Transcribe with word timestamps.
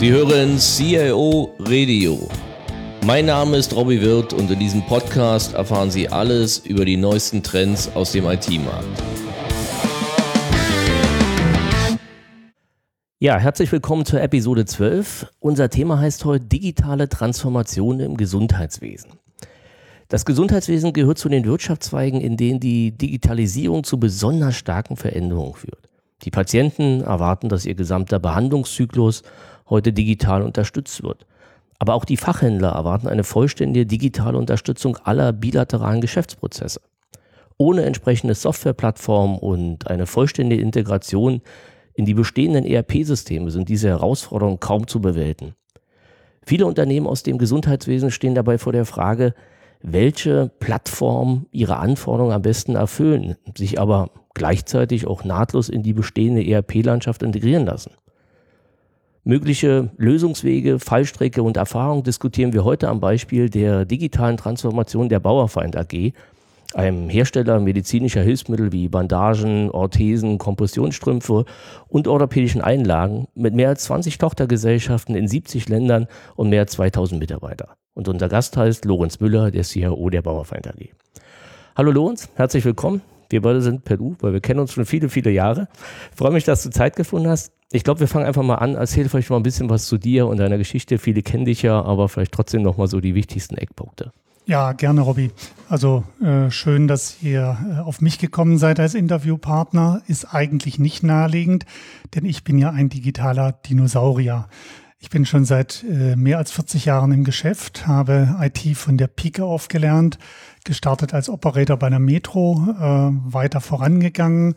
Sie 0.00 0.10
hören 0.10 0.58
CIO 0.58 1.54
Radio. 1.58 2.26
Mein 3.04 3.26
Name 3.26 3.58
ist 3.58 3.76
Robbie 3.76 4.00
Wirth 4.00 4.32
und 4.32 4.50
in 4.50 4.58
diesem 4.58 4.80
Podcast 4.86 5.52
erfahren 5.52 5.90
Sie 5.90 6.08
alles 6.08 6.56
über 6.56 6.86
die 6.86 6.96
neuesten 6.96 7.42
Trends 7.42 7.94
aus 7.94 8.12
dem 8.12 8.24
IT-Markt. 8.24 8.86
Ja, 13.18 13.36
herzlich 13.36 13.70
willkommen 13.70 14.06
zur 14.06 14.22
Episode 14.22 14.64
12. 14.64 15.26
Unser 15.38 15.68
Thema 15.68 15.98
heißt 15.98 16.24
heute 16.24 16.46
digitale 16.46 17.10
Transformation 17.10 18.00
im 18.00 18.16
Gesundheitswesen. 18.16 19.10
Das 20.08 20.24
Gesundheitswesen 20.24 20.94
gehört 20.94 21.18
zu 21.18 21.28
den 21.28 21.44
Wirtschaftszweigen, 21.44 22.22
in 22.22 22.38
denen 22.38 22.58
die 22.58 22.92
Digitalisierung 22.92 23.84
zu 23.84 24.00
besonders 24.00 24.56
starken 24.56 24.96
Veränderungen 24.96 25.52
führt. 25.52 25.90
Die 26.22 26.30
Patienten 26.30 27.02
erwarten, 27.02 27.50
dass 27.50 27.66
ihr 27.66 27.74
gesamter 27.74 28.18
Behandlungszyklus 28.18 29.22
heute 29.70 29.92
digital 29.92 30.42
unterstützt 30.42 31.02
wird. 31.02 31.26
Aber 31.78 31.94
auch 31.94 32.04
die 32.04 32.18
Fachhändler 32.18 32.72
erwarten 32.72 33.08
eine 33.08 33.24
vollständige 33.24 33.86
digitale 33.86 34.36
Unterstützung 34.36 34.98
aller 34.98 35.32
bilateralen 35.32 36.02
Geschäftsprozesse. 36.02 36.80
Ohne 37.56 37.84
entsprechende 37.84 38.34
Softwareplattform 38.34 39.38
und 39.38 39.88
eine 39.88 40.06
vollständige 40.06 40.62
Integration 40.62 41.40
in 41.94 42.04
die 42.04 42.14
bestehenden 42.14 42.64
ERP-Systeme 42.64 43.50
sind 43.50 43.68
diese 43.68 43.88
Herausforderungen 43.88 44.60
kaum 44.60 44.86
zu 44.86 45.00
bewältigen. 45.00 45.54
Viele 46.42 46.66
Unternehmen 46.66 47.06
aus 47.06 47.22
dem 47.22 47.38
Gesundheitswesen 47.38 48.10
stehen 48.10 48.34
dabei 48.34 48.58
vor 48.58 48.72
der 48.72 48.84
Frage, 48.84 49.34
welche 49.82 50.50
Plattform 50.58 51.46
ihre 51.50 51.76
Anforderungen 51.76 52.34
am 52.34 52.42
besten 52.42 52.74
erfüllen, 52.74 53.36
sich 53.56 53.80
aber 53.80 54.10
gleichzeitig 54.34 55.06
auch 55.06 55.24
nahtlos 55.24 55.68
in 55.68 55.82
die 55.82 55.92
bestehende 55.92 56.46
ERP-Landschaft 56.46 57.22
integrieren 57.22 57.66
lassen. 57.66 57.92
Mögliche 59.30 59.90
Lösungswege, 59.96 60.80
Fallstrecke 60.80 61.44
und 61.44 61.56
Erfahrung 61.56 62.02
diskutieren 62.02 62.52
wir 62.52 62.64
heute 62.64 62.88
am 62.88 62.98
Beispiel 62.98 63.48
der 63.48 63.84
digitalen 63.84 64.36
Transformation 64.36 65.08
der 65.08 65.20
Bauerfeind 65.20 65.76
AG, 65.76 66.14
einem 66.74 67.08
Hersteller 67.08 67.60
medizinischer 67.60 68.22
Hilfsmittel 68.22 68.72
wie 68.72 68.88
Bandagen, 68.88 69.70
Orthesen, 69.70 70.38
Kompressionsstrümpfe 70.38 71.44
und 71.86 72.08
orthopädischen 72.08 72.60
Einlagen 72.60 73.28
mit 73.36 73.54
mehr 73.54 73.68
als 73.68 73.84
20 73.84 74.18
Tochtergesellschaften 74.18 75.14
in 75.14 75.28
70 75.28 75.68
Ländern 75.68 76.08
und 76.34 76.48
mehr 76.48 76.62
als 76.62 76.72
2000 76.72 77.20
Mitarbeiter. 77.20 77.76
Und 77.94 78.08
unser 78.08 78.28
Gast 78.28 78.56
heißt 78.56 78.84
Lorenz 78.84 79.20
Müller, 79.20 79.52
der 79.52 79.62
CIO 79.62 80.10
der 80.10 80.22
Bauerfeind 80.22 80.66
AG. 80.66 80.88
Hallo 81.76 81.92
Lorenz, 81.92 82.28
herzlich 82.34 82.64
willkommen. 82.64 83.00
Wir 83.28 83.42
beide 83.42 83.62
sind 83.62 83.84
per 83.84 83.96
Du, 83.96 84.16
weil 84.22 84.32
wir 84.32 84.40
kennen 84.40 84.58
uns 84.58 84.72
schon 84.72 84.86
viele, 84.86 85.08
viele 85.08 85.30
Jahre. 85.30 85.68
Ich 86.10 86.18
freue 86.18 86.32
mich, 86.32 86.42
dass 86.42 86.64
du 86.64 86.70
Zeit 86.70 86.96
gefunden 86.96 87.28
hast. 87.28 87.52
Ich 87.72 87.84
glaube, 87.84 88.00
wir 88.00 88.08
fangen 88.08 88.26
einfach 88.26 88.42
mal 88.42 88.56
an. 88.56 88.74
Erzähl 88.74 89.08
vielleicht 89.08 89.30
mal 89.30 89.36
ein 89.36 89.44
bisschen 89.44 89.70
was 89.70 89.86
zu 89.86 89.96
dir 89.96 90.26
und 90.26 90.38
deiner 90.38 90.58
Geschichte. 90.58 90.98
Viele 90.98 91.22
kennen 91.22 91.44
dich 91.44 91.62
ja, 91.62 91.80
aber 91.80 92.08
vielleicht 92.08 92.32
trotzdem 92.32 92.62
noch 92.62 92.76
mal 92.76 92.88
so 92.88 93.00
die 93.00 93.14
wichtigsten 93.14 93.56
Eckpunkte. 93.56 94.12
Ja, 94.46 94.72
gerne, 94.72 95.02
Robby. 95.02 95.30
Also 95.68 96.02
äh, 96.20 96.50
schön, 96.50 96.88
dass 96.88 97.22
ihr 97.22 97.56
äh, 97.70 97.78
auf 97.80 98.00
mich 98.00 98.18
gekommen 98.18 98.58
seid 98.58 98.80
als 98.80 98.94
Interviewpartner. 98.94 100.02
Ist 100.08 100.34
eigentlich 100.34 100.80
nicht 100.80 101.04
naheliegend, 101.04 101.66
denn 102.16 102.24
ich 102.24 102.42
bin 102.42 102.58
ja 102.58 102.70
ein 102.70 102.88
digitaler 102.88 103.52
Dinosaurier. 103.52 104.48
Ich 104.98 105.08
bin 105.08 105.24
schon 105.24 105.44
seit 105.44 105.84
äh, 105.88 106.16
mehr 106.16 106.38
als 106.38 106.50
40 106.50 106.86
Jahren 106.86 107.12
im 107.12 107.22
Geschäft, 107.22 107.86
habe 107.86 108.36
IT 108.40 108.76
von 108.76 108.98
der 108.98 109.06
Pike 109.06 109.44
aufgelernt, 109.44 110.18
gestartet 110.64 111.14
als 111.14 111.30
Operator 111.30 111.76
bei 111.76 111.86
einer 111.86 112.00
Metro, 112.00 112.66
äh, 112.78 113.32
weiter 113.32 113.60
vorangegangen, 113.60 114.56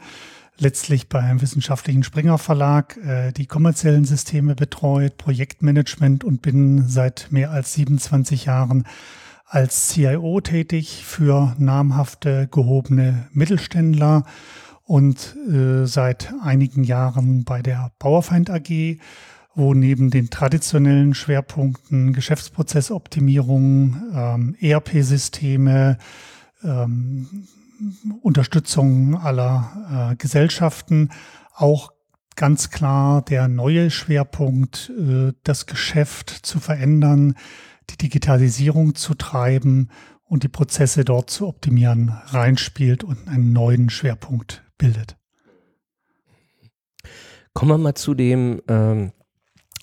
letztlich 0.57 1.09
beim 1.09 1.41
wissenschaftlichen 1.41 2.03
Springer 2.03 2.37
Verlag 2.37 2.97
äh, 2.97 3.31
die 3.31 3.47
kommerziellen 3.47 4.05
Systeme 4.05 4.55
betreut, 4.55 5.17
Projektmanagement 5.17 6.23
und 6.23 6.41
bin 6.41 6.87
seit 6.87 7.27
mehr 7.31 7.51
als 7.51 7.73
27 7.73 8.45
Jahren 8.45 8.85
als 9.45 9.89
CIO 9.89 10.41
tätig 10.41 11.03
für 11.05 11.55
namhafte 11.59 12.47
gehobene 12.51 13.27
Mittelständler 13.33 14.23
und 14.83 15.35
äh, 15.49 15.85
seit 15.85 16.33
einigen 16.41 16.83
Jahren 16.83 17.43
bei 17.43 17.61
der 17.61 17.91
Bauerfeind 17.99 18.49
AG, 18.49 18.97
wo 19.55 19.73
neben 19.73 20.09
den 20.09 20.29
traditionellen 20.29 21.13
Schwerpunkten 21.13 22.13
Geschäftsprozessoptimierung, 22.13 23.95
ähm, 24.13 24.55
ERP-Systeme, 24.59 25.97
ähm, 26.63 27.47
Unterstützung 28.21 29.15
aller 29.17 30.11
äh, 30.11 30.15
Gesellschaften 30.15 31.09
auch 31.53 31.91
ganz 32.35 32.69
klar 32.69 33.21
der 33.21 33.47
neue 33.47 33.91
Schwerpunkt, 33.91 34.91
äh, 34.97 35.33
das 35.43 35.65
Geschäft 35.65 36.29
zu 36.29 36.59
verändern, 36.59 37.35
die 37.89 37.97
Digitalisierung 37.97 38.95
zu 38.95 39.13
treiben 39.13 39.89
und 40.23 40.43
die 40.43 40.49
Prozesse 40.49 41.05
dort 41.05 41.29
zu 41.29 41.47
optimieren, 41.47 42.09
reinspielt 42.27 43.03
und 43.03 43.27
einen 43.27 43.53
neuen 43.53 43.89
Schwerpunkt 43.89 44.63
bildet. 44.77 45.17
Kommen 47.53 47.71
wir 47.71 47.77
mal 47.77 47.93
zu 47.93 48.15
dem 48.15 48.61
ähm, 48.67 49.11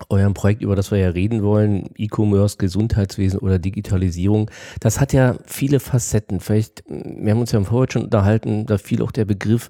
eurem 0.08 0.34
Projekt, 0.34 0.62
über 0.62 0.76
das 0.76 0.90
wir 0.90 0.98
ja 0.98 1.10
reden 1.10 1.42
wollen, 1.42 1.90
E-Commerce, 1.96 2.56
Gesundheitswesen 2.58 3.40
oder 3.40 3.58
Digitalisierung, 3.58 4.50
das 4.80 5.00
hat 5.00 5.12
ja 5.12 5.36
viele 5.46 5.80
Facetten. 5.80 6.40
Vielleicht, 6.40 6.84
wir 6.88 7.32
haben 7.32 7.40
uns 7.40 7.52
ja 7.52 7.58
im 7.58 7.64
Vorfeld 7.64 7.92
schon 7.92 8.04
unterhalten, 8.04 8.66
da 8.66 8.78
fiel 8.78 9.02
auch 9.02 9.12
der 9.12 9.24
Begriff 9.24 9.68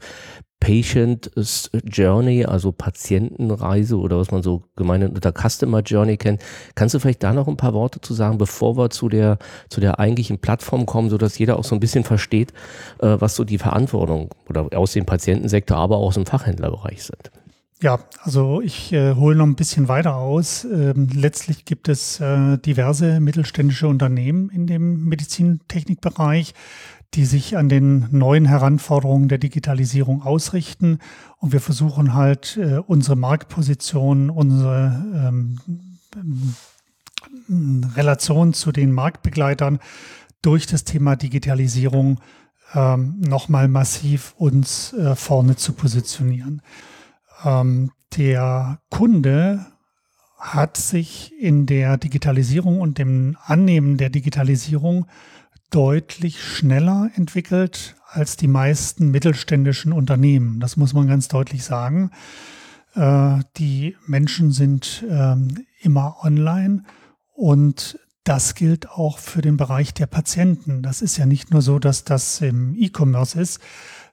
Patient 0.60 1.30
Journey, 1.84 2.44
also 2.44 2.70
Patientenreise 2.70 3.96
oder 3.96 4.18
was 4.18 4.30
man 4.30 4.42
so 4.42 4.62
gemeint 4.76 5.02
unter 5.04 5.32
Customer 5.32 5.80
Journey 5.80 6.18
kennt. 6.18 6.42
Kannst 6.74 6.94
du 6.94 6.98
vielleicht 6.98 7.22
da 7.22 7.32
noch 7.32 7.48
ein 7.48 7.56
paar 7.56 7.72
Worte 7.72 8.02
zu 8.02 8.12
sagen, 8.12 8.36
bevor 8.36 8.76
wir 8.76 8.90
zu 8.90 9.08
der, 9.08 9.38
zu 9.70 9.80
der 9.80 9.98
eigentlichen 9.98 10.38
Plattform 10.38 10.84
kommen, 10.84 11.08
sodass 11.08 11.38
jeder 11.38 11.58
auch 11.58 11.64
so 11.64 11.74
ein 11.74 11.80
bisschen 11.80 12.04
versteht, 12.04 12.52
äh, 12.98 13.16
was 13.18 13.36
so 13.36 13.44
die 13.44 13.58
Verantwortung 13.58 14.28
oder 14.48 14.68
aus 14.76 14.92
dem 14.92 15.06
Patientensektor, 15.06 15.78
aber 15.78 15.96
auch 15.96 16.08
aus 16.08 16.14
dem 16.14 16.26
Fachhändlerbereich 16.26 17.02
sind? 17.04 17.30
Ja, 17.82 17.98
also 18.22 18.60
ich 18.60 18.92
äh, 18.92 19.14
hole 19.14 19.36
noch 19.36 19.46
ein 19.46 19.54
bisschen 19.54 19.88
weiter 19.88 20.16
aus. 20.16 20.64
Ähm, 20.64 21.08
letztlich 21.14 21.64
gibt 21.64 21.88
es 21.88 22.20
äh, 22.20 22.58
diverse 22.58 23.20
mittelständische 23.20 23.88
Unternehmen 23.88 24.50
in 24.50 24.66
dem 24.66 25.06
Medizintechnikbereich, 25.06 26.52
die 27.14 27.24
sich 27.24 27.56
an 27.56 27.70
den 27.70 28.06
neuen 28.10 28.44
Heranforderungen 28.44 29.28
der 29.30 29.38
Digitalisierung 29.38 30.22
ausrichten. 30.22 30.98
Und 31.38 31.52
wir 31.52 31.60
versuchen 31.60 32.12
halt 32.12 32.58
äh, 32.58 32.80
unsere 32.86 33.16
Marktposition, 33.16 34.28
unsere 34.28 35.02
ähm, 35.14 35.58
Relation 37.96 38.52
zu 38.52 38.72
den 38.72 38.92
Marktbegleitern 38.92 39.78
durch 40.42 40.66
das 40.66 40.84
Thema 40.84 41.16
Digitalisierung 41.16 42.20
ähm, 42.74 43.20
nochmal 43.20 43.68
massiv 43.68 44.34
uns 44.36 44.92
äh, 44.92 45.16
vorne 45.16 45.56
zu 45.56 45.72
positionieren. 45.72 46.60
Ähm, 47.44 47.92
der 48.16 48.80
Kunde 48.90 49.66
hat 50.38 50.76
sich 50.76 51.32
in 51.38 51.66
der 51.66 51.98
Digitalisierung 51.98 52.80
und 52.80 52.98
dem 52.98 53.36
Annehmen 53.44 53.98
der 53.98 54.10
Digitalisierung 54.10 55.06
deutlich 55.70 56.42
schneller 56.42 57.10
entwickelt 57.14 57.94
als 58.08 58.36
die 58.36 58.48
meisten 58.48 59.10
mittelständischen 59.10 59.92
Unternehmen. 59.92 60.58
Das 60.58 60.76
muss 60.76 60.94
man 60.94 61.06
ganz 61.06 61.28
deutlich 61.28 61.62
sagen. 61.62 62.10
Äh, 62.94 63.38
die 63.56 63.96
Menschen 64.06 64.50
sind 64.50 65.04
ähm, 65.08 65.66
immer 65.80 66.16
online 66.22 66.84
und 67.34 67.98
das 68.24 68.54
gilt 68.54 68.90
auch 68.90 69.18
für 69.18 69.42
den 69.42 69.56
Bereich 69.56 69.94
der 69.94 70.06
Patienten. 70.06 70.82
Das 70.82 71.02
ist 71.02 71.16
ja 71.16 71.26
nicht 71.26 71.50
nur 71.50 71.62
so, 71.62 71.78
dass 71.78 72.04
das 72.04 72.40
im 72.40 72.74
E-Commerce 72.76 73.40
ist. 73.40 73.60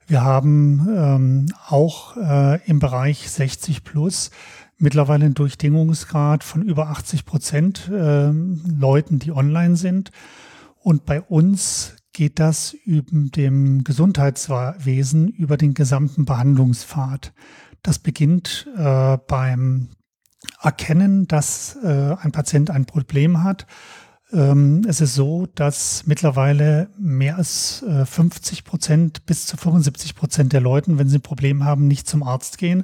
Wir 0.07 0.24
haben 0.24 0.88
ähm, 0.89 1.45
auch 1.68 2.15
äh, 2.15 2.65
im 2.65 2.80
Bereich 2.80 3.30
60 3.30 3.83
plus 3.83 4.31
mittlerweile 4.77 5.25
einen 5.25 5.33
Durchdingungsgrad 5.33 6.45
von 6.45 6.62
über 6.62 6.88
80 6.89 7.25
Prozent 7.25 7.89
äh, 7.89 8.30
Leuten, 8.30 9.19
die 9.19 9.33
online 9.33 9.75
sind. 9.75 10.12
Und 10.80 11.06
bei 11.06 11.21
uns 11.21 11.98
geht 12.13 12.39
das 12.39 12.74
über 12.86 13.12
dem 13.12 13.83
Gesundheitswesen 13.83 15.27
über 15.27 15.57
den 15.57 15.74
gesamten 15.74 16.24
Behandlungspfad. 16.24 17.33
Das 17.83 18.00
beginnt 18.00 18.65
äh, 18.77 19.18
beim 19.27 19.89
Erkennen, 20.62 21.27
dass 21.27 21.77
äh, 21.83 22.15
ein 22.18 22.31
Patient 22.31 22.71
ein 22.71 22.86
Problem 22.86 23.44
hat. 23.44 23.68
Ähm, 24.33 24.83
es 24.88 25.00
ist 25.00 25.15
so, 25.15 25.47
dass 25.56 26.03
mittlerweile 26.06 26.89
mehr 26.97 27.38
als 27.38 27.81
äh, 27.83 28.06
50 28.06 28.65
Prozent 28.65 29.25
bis 29.25 29.45
zu 29.45 29.56
75 29.56 30.15
Prozent 30.15 30.51
der 30.51 30.59
Leuten, 30.59 30.97
wenn 30.97 31.07
sie 31.07 31.19
ein 31.19 31.21
Problem 31.21 31.63
haben, 31.63 31.88
nicht 31.88 32.09
zum 32.09 32.24
Arzt 32.24 32.57
gehen, 32.57 32.83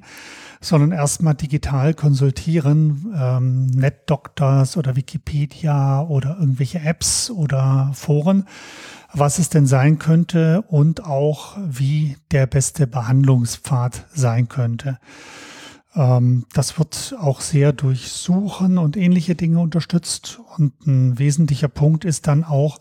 sondern 0.61 0.93
erstmal 0.93 1.35
digital 1.35 1.93
konsultieren, 1.93 3.13
ähm, 3.17 3.65
NetDoctors 3.67 4.77
oder 4.77 4.95
Wikipedia 4.95 6.01
oder 6.03 6.37
irgendwelche 6.39 6.79
Apps 6.79 7.29
oder 7.29 7.91
Foren, 7.93 8.45
was 9.11 9.37
es 9.37 9.49
denn 9.49 9.65
sein 9.65 9.99
könnte 9.99 10.61
und 10.69 11.03
auch 11.03 11.57
wie 11.67 12.15
der 12.31 12.47
beste 12.47 12.87
Behandlungspfad 12.87 14.05
sein 14.13 14.47
könnte. 14.47 14.97
Ähm, 15.95 16.45
das 16.53 16.77
wird 16.79 17.15
auch 17.19 17.41
sehr 17.41 17.73
durch 17.73 18.11
Suchen 18.11 18.77
und 18.77 18.97
ähnliche 18.97 19.35
Dinge 19.35 19.59
unterstützt. 19.59 20.39
Und 20.57 20.85
ein 20.85 21.19
wesentlicher 21.19 21.67
Punkt 21.67 22.05
ist 22.05 22.27
dann 22.27 22.43
auch, 22.43 22.79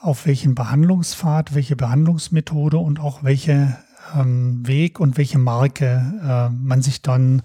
auf 0.00 0.26
welchen 0.26 0.54
Behandlungspfad, 0.54 1.54
welche 1.54 1.74
Behandlungsmethode 1.74 2.78
und 2.78 3.00
auch 3.00 3.24
welche 3.24 3.76
ähm, 4.16 4.66
Weg 4.66 5.00
und 5.00 5.16
welche 5.16 5.38
Marke 5.38 6.12
äh, 6.22 6.54
man 6.54 6.82
sich 6.82 7.02
dann 7.02 7.42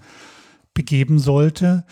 begeben 0.72 1.18
sollte. 1.18 1.84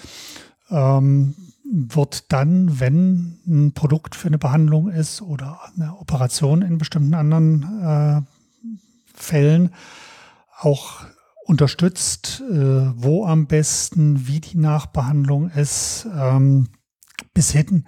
Ähm, 0.71 1.35
wird 1.65 2.31
dann, 2.33 2.81
wenn 2.81 3.39
ein 3.47 3.73
Produkt 3.73 4.15
für 4.15 4.29
eine 4.29 4.39
Behandlung 4.39 4.89
ist 4.89 5.23
oder 5.23 5.59
eine 5.75 5.97
Operation 5.99 6.61
in 6.61 6.77
bestimmten 6.77 7.15
anderen 7.15 7.63
äh, 7.83 8.21
Fällen, 9.15 9.71
auch 10.61 11.01
unterstützt, 11.45 12.43
äh, 12.51 12.55
wo 12.55 13.27
am 13.27 13.47
besten, 13.47 14.27
wie 14.27 14.41
die 14.41 14.59
Nachbehandlung 14.59 15.51
ist, 15.51 16.07
ähm, 16.15 16.69
bis 17.35 17.51
hin 17.51 17.87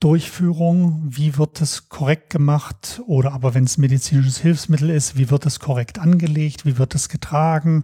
Durchführung, 0.00 1.02
wie 1.08 1.36
wird 1.38 1.60
es 1.60 1.88
korrekt 1.88 2.30
gemacht 2.30 3.02
oder 3.08 3.32
aber 3.32 3.54
wenn 3.54 3.64
es 3.64 3.78
medizinisches 3.78 4.38
Hilfsmittel 4.38 4.90
ist, 4.90 5.18
wie 5.18 5.28
wird 5.28 5.44
es 5.44 5.58
korrekt 5.58 5.98
angelegt, 5.98 6.64
wie 6.64 6.78
wird 6.78 6.94
es 6.94 7.08
getragen, 7.08 7.82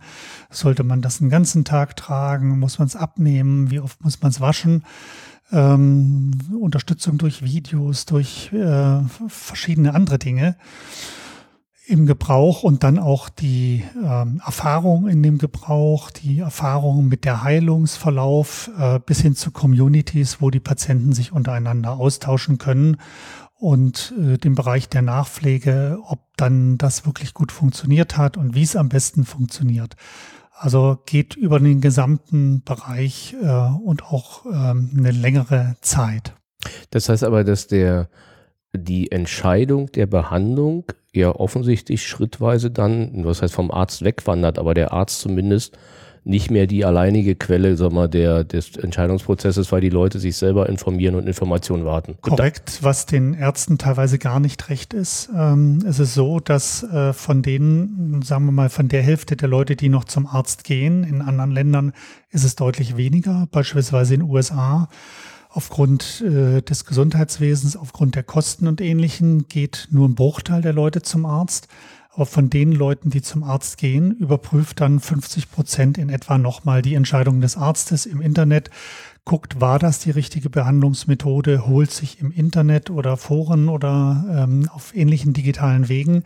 sollte 0.49 0.85
man 0.85 1.02
das 1.02 1.19
den 1.19 1.29
ganzen 1.29 1.64
Tag 1.64 1.96
tragen, 1.96 2.61
muss 2.61 2.79
man 2.79 2.87
es 2.87 2.94
abnehmen, 2.94 3.73
wie 3.73 3.81
oft 3.81 4.05
muss 4.05 4.23
man 4.23 4.31
es 4.31 4.41
waschen, 4.41 4.85
ähm, 5.50 6.31
Unterstützung 6.61 7.19
durch 7.19 7.43
Videos, 7.43 8.06
durch 8.06 8.52
äh, 8.52 9.00
verschiedene 9.26 9.93
andere 9.93 10.20
Dinge 10.20 10.56
im 11.86 12.06
Gebrauch 12.06 12.62
und 12.62 12.82
dann 12.82 12.98
auch 12.98 13.28
die 13.28 13.84
ähm, 14.02 14.40
Erfahrung 14.44 15.06
in 15.06 15.22
dem 15.22 15.38
Gebrauch, 15.38 16.10
die 16.10 16.38
Erfahrung 16.38 17.08
mit 17.08 17.25
der 17.25 17.42
Heilungsverlauf 17.42 18.70
äh, 18.78 19.00
bis 19.04 19.20
hin 19.20 19.34
zu 19.36 19.50
Communities, 19.50 20.40
wo 20.40 20.50
die 20.50 20.60
Patienten 20.60 21.12
sich 21.12 21.32
untereinander 21.32 21.92
austauschen 21.98 22.58
können 22.58 22.96
und 23.58 24.14
äh, 24.19 24.38
dem 24.38 24.54
Bereich 24.54 24.88
der 24.88 25.02
Nachpflege, 25.02 25.98
ob 26.06 26.20
dann 26.36 26.78
das 26.78 27.04
wirklich 27.04 27.34
gut 27.34 27.52
funktioniert 27.52 28.16
hat 28.16 28.36
und 28.36 28.54
wie 28.54 28.62
es 28.62 28.76
am 28.76 28.88
besten 28.88 29.25
funktioniert. 29.25 29.94
Also 30.56 30.98
geht 31.04 31.36
über 31.36 31.58
den 31.58 31.81
gesamten 31.81 32.62
Bereich 32.62 33.36
äh, 33.42 33.46
und 33.46 34.04
auch 34.04 34.46
ähm, 34.46 34.90
eine 34.96 35.10
längere 35.10 35.76
Zeit. 35.82 36.34
Das 36.90 37.08
heißt 37.08 37.25
aber, 37.25 37.44
dass 37.44 37.66
der 37.66 38.08
die 38.76 39.12
Entscheidung 39.12 39.91
der 39.93 40.06
Behandlung 40.06 40.85
ja 41.12 41.31
offensichtlich 41.35 42.06
schrittweise 42.06 42.71
dann, 42.71 43.25
was 43.25 43.43
heißt 43.43 43.55
vom 43.55 43.71
Arzt 43.71 44.05
wegwandert, 44.05 44.59
aber 44.59 44.75
der 44.75 44.93
Arzt 44.93 45.21
zumindest 45.21 45.79
nicht 46.26 46.50
mehr 46.50 46.67
die 46.67 46.85
alleinige 46.85 47.35
Quelle 47.35 47.76
sag 47.76 47.93
mal, 47.93 48.09
der, 48.09 48.44
des 48.44 48.76
Entscheidungsprozesses, 48.76 49.71
weil 49.71 49.82
die 49.82 49.91
Leute 49.91 50.19
sich 50.19 50.37
selber 50.37 50.69
informieren 50.69 51.15
und 51.17 51.26
Informationen 51.26 51.85
warten. 51.85 52.17
Korrekt, 52.23 52.79
was 52.82 53.05
den 53.05 53.35
Ärzten 53.35 53.76
teilweise 53.76 54.19
gar 54.19 54.41
nicht 54.41 54.71
recht 54.71 54.94
ist. 54.94 55.29
Ähm, 55.37 55.85
es 55.87 55.99
ist 55.99 56.15
so, 56.15 56.41
dass 56.41 56.82
äh, 56.82 57.12
von 57.12 57.43
denen, 57.43 58.23
sagen 58.23 58.47
wir 58.47 58.53
mal, 58.53 58.70
von 58.70 58.88
der 58.88 59.03
Hälfte 59.03 59.37
der 59.37 59.49
Leute, 59.49 59.77
die 59.77 59.91
noch 59.91 60.05
zum 60.05 60.27
Arzt 60.27 60.65
gehen, 60.65 61.05
in 61.05 61.20
anderen 61.20 61.50
Ländern 61.50 61.93
ist 62.31 62.44
es 62.44 62.56
deutlich 62.56 62.97
weniger, 62.97 63.47
beispielsweise 63.50 64.15
in 64.15 64.20
den 64.20 64.31
USA 64.31 64.88
aufgrund 65.55 66.21
äh, 66.21 66.62
des 66.62 66.85
Gesundheitswesens, 66.85 67.77
aufgrund 67.77 68.17
der 68.17 68.25
Kosten 68.25 68.67
und 68.67 68.81
ähnlichen 68.81 69.47
geht 69.47 69.89
nur 69.91 70.09
ein 70.09 70.17
Bruchteil 70.17 70.62
der 70.62 70.73
Leute 70.73 71.03
zum 71.03 71.25
Arzt. 71.25 71.69
Aber 72.11 72.27
von 72.27 72.51
den 72.51 72.73
Leuten, 72.73 73.11
die 73.11 73.23
zum 73.23 73.43
Arzt 73.43 73.79
gehen, 73.79 74.12
überprüft 74.12 74.81
dann 74.81 75.01
50 75.01 75.51
Prozent 75.51 75.99
in 75.99 76.09
etwa 76.09 76.39
nochmal 76.39 76.83
die 76.83 76.95
Entscheidung 76.95 77.41
des 77.41 77.56
Arztes 77.56 78.06
im 78.06 78.21
Internet, 78.21 78.71
guckt, 79.25 79.61
war 79.61 79.79
das 79.79 80.01
die 80.01 80.11
richtige 80.11 80.51
Behandlungsmethode, 80.51 81.67
holt 81.67 81.91
sich 81.91 82.21
im 82.21 82.31
Internet 82.31 82.91
oder 82.91 83.17
Foren 83.17 83.69
oder 83.69 84.25
ähm, 84.29 84.69
auf 84.73 84.95
ähnlichen 84.95 85.33
digitalen 85.33 85.89
Wegen 85.89 86.25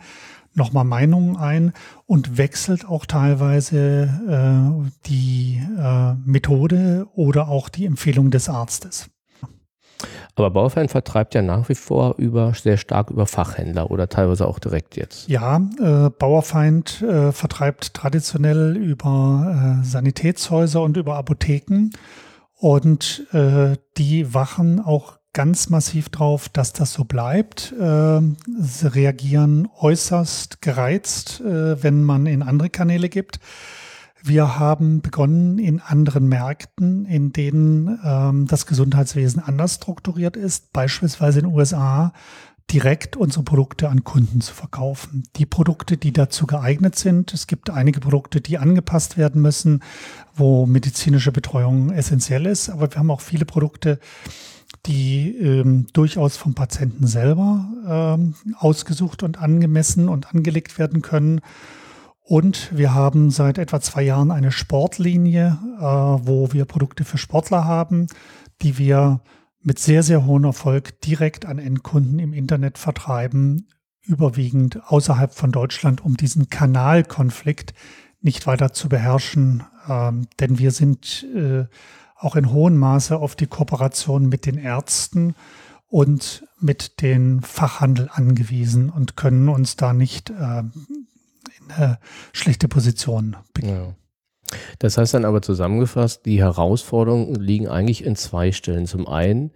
nochmal 0.53 0.85
Meinungen 0.85 1.37
ein 1.37 1.73
und 2.05 2.37
wechselt 2.37 2.85
auch 2.85 3.05
teilweise 3.05 4.09
äh, 4.27 4.89
die 5.07 5.61
äh, 5.77 6.13
Methode 6.25 7.07
oder 7.13 7.47
auch 7.47 7.69
die 7.69 7.85
Empfehlung 7.85 8.31
des 8.31 8.49
Arztes. 8.49 9.09
Aber 10.35 10.51
Bauerfeind 10.51 10.91
vertreibt 10.91 11.35
ja 11.35 11.41
nach 11.41 11.67
wie 11.69 11.75
vor 11.75 12.15
über, 12.17 12.53
sehr 12.53 12.77
stark 12.77 13.09
über 13.09 13.25
Fachhändler 13.25 13.91
oder 13.91 14.07
teilweise 14.07 14.47
auch 14.47 14.59
direkt 14.59 14.95
jetzt. 14.95 15.27
Ja, 15.27 15.57
äh, 15.79 16.09
Bauerfeind 16.09 17.01
äh, 17.01 17.31
vertreibt 17.31 17.93
traditionell 17.93 18.77
über 18.77 19.81
äh, 19.81 19.85
Sanitätshäuser 19.85 20.81
und 20.81 20.97
über 20.97 21.15
Apotheken. 21.15 21.91
Und 22.55 23.25
äh, 23.31 23.77
die 23.97 24.33
wachen 24.33 24.79
auch 24.79 25.19
ganz 25.33 25.69
massiv 25.69 26.09
drauf, 26.09 26.49
dass 26.49 26.73
das 26.73 26.93
so 26.93 27.03
bleibt. 27.03 27.73
Äh, 27.79 28.21
sie 28.59 28.93
reagieren 28.93 29.69
äußerst 29.79 30.61
gereizt, 30.61 31.41
äh, 31.41 31.81
wenn 31.83 32.03
man 32.03 32.25
in 32.25 32.41
andere 32.41 32.69
Kanäle 32.69 33.09
gibt. 33.09 33.39
Wir 34.21 34.59
haben 34.59 35.01
begonnen 35.01 35.59
in 35.59 35.79
anderen 35.79 36.27
Märkten, 36.27 37.05
in 37.05 37.31
denen 37.31 37.99
ähm, 38.03 38.47
das 38.47 38.65
Gesundheitswesen 38.65 39.41
anders 39.41 39.75
strukturiert 39.75 40.35
ist, 40.35 40.73
beispielsweise 40.73 41.39
in 41.39 41.45
den 41.45 41.55
USA, 41.55 42.13
direkt 42.71 43.15
unsere 43.15 43.43
Produkte 43.43 43.89
an 43.89 44.03
Kunden 44.03 44.41
zu 44.41 44.53
verkaufen. 44.53 45.23
Die 45.37 45.45
Produkte, 45.45 45.97
die 45.97 46.11
dazu 46.11 46.45
geeignet 46.45 46.95
sind. 46.95 47.33
Es 47.33 47.47
gibt 47.47 47.69
einige 47.69 47.99
Produkte, 47.99 48.41
die 48.41 48.57
angepasst 48.57 49.17
werden 49.17 49.41
müssen, 49.41 49.81
wo 50.35 50.65
medizinische 50.65 51.31
Betreuung 51.31 51.91
essentiell 51.91 52.45
ist. 52.45 52.69
Aber 52.69 52.91
wir 52.91 52.99
haben 52.99 53.11
auch 53.11 53.21
viele 53.21 53.45
Produkte, 53.45 53.99
die 54.85 55.35
ähm, 55.37 55.87
durchaus 55.93 56.37
vom 56.37 56.53
Patienten 56.53 57.07
selber 57.07 57.67
ähm, 57.87 58.35
ausgesucht 58.57 59.23
und 59.23 59.39
angemessen 59.39 60.07
und 60.07 60.33
angelegt 60.33 60.77
werden 60.77 61.01
können 61.01 61.41
und 62.29 62.77
wir 62.77 62.93
haben 62.93 63.31
seit 63.31 63.57
etwa 63.57 63.81
zwei 63.81 64.03
Jahren 64.03 64.29
eine 64.29 64.51
Sportlinie, 64.51 65.57
äh, 65.79 65.81
wo 65.81 66.53
wir 66.53 66.65
Produkte 66.65 67.03
für 67.03 67.17
Sportler 67.17 67.65
haben, 67.65 68.05
die 68.61 68.77
wir 68.77 69.21
mit 69.63 69.79
sehr, 69.79 70.03
sehr 70.03 70.27
hohem 70.27 70.43
Erfolg 70.43 71.01
direkt 71.01 71.47
an 71.47 71.57
Endkunden 71.57 72.19
im 72.19 72.33
Internet 72.33 72.77
vertreiben, 72.77 73.67
überwiegend 74.03 74.79
außerhalb 74.91 75.33
von 75.33 75.51
Deutschland, 75.51 76.05
um 76.05 76.17
diesen 76.17 76.51
Kanalkonflikt 76.51 77.73
nicht 78.21 78.45
weiter 78.45 78.73
zu 78.73 78.89
beherrschen. 78.89 79.63
Ähm, 79.87 80.27
denn 80.39 80.59
wir 80.59 80.69
sind 80.69 81.25
äh, 81.35 81.65
auch 82.15 82.35
in 82.35 82.51
hohem 82.51 82.77
Maße 82.77 83.17
auf 83.17 83.35
die 83.35 83.47
Kooperation 83.47 84.29
mit 84.29 84.45
den 84.45 84.59
Ärzten 84.59 85.33
und 85.87 86.45
mit 86.59 87.01
den 87.01 87.41
Fachhandel 87.41 88.07
angewiesen 88.13 88.91
und 88.91 89.15
können 89.15 89.49
uns 89.49 89.77
da 89.77 89.93
nicht 89.93 90.29
äh, 90.29 90.61
eine 91.71 91.99
schlechte 92.33 92.67
Position 92.67 93.35
Ja. 93.63 93.95
Das 94.79 94.97
heißt 94.97 95.13
dann 95.13 95.25
aber 95.25 95.41
zusammengefasst, 95.41 96.25
die 96.25 96.39
Herausforderungen 96.39 97.35
liegen 97.35 97.67
eigentlich 97.67 98.03
in 98.03 98.15
zwei 98.15 98.51
Stellen. 98.51 98.87
Zum 98.87 99.07
einen 99.07 99.51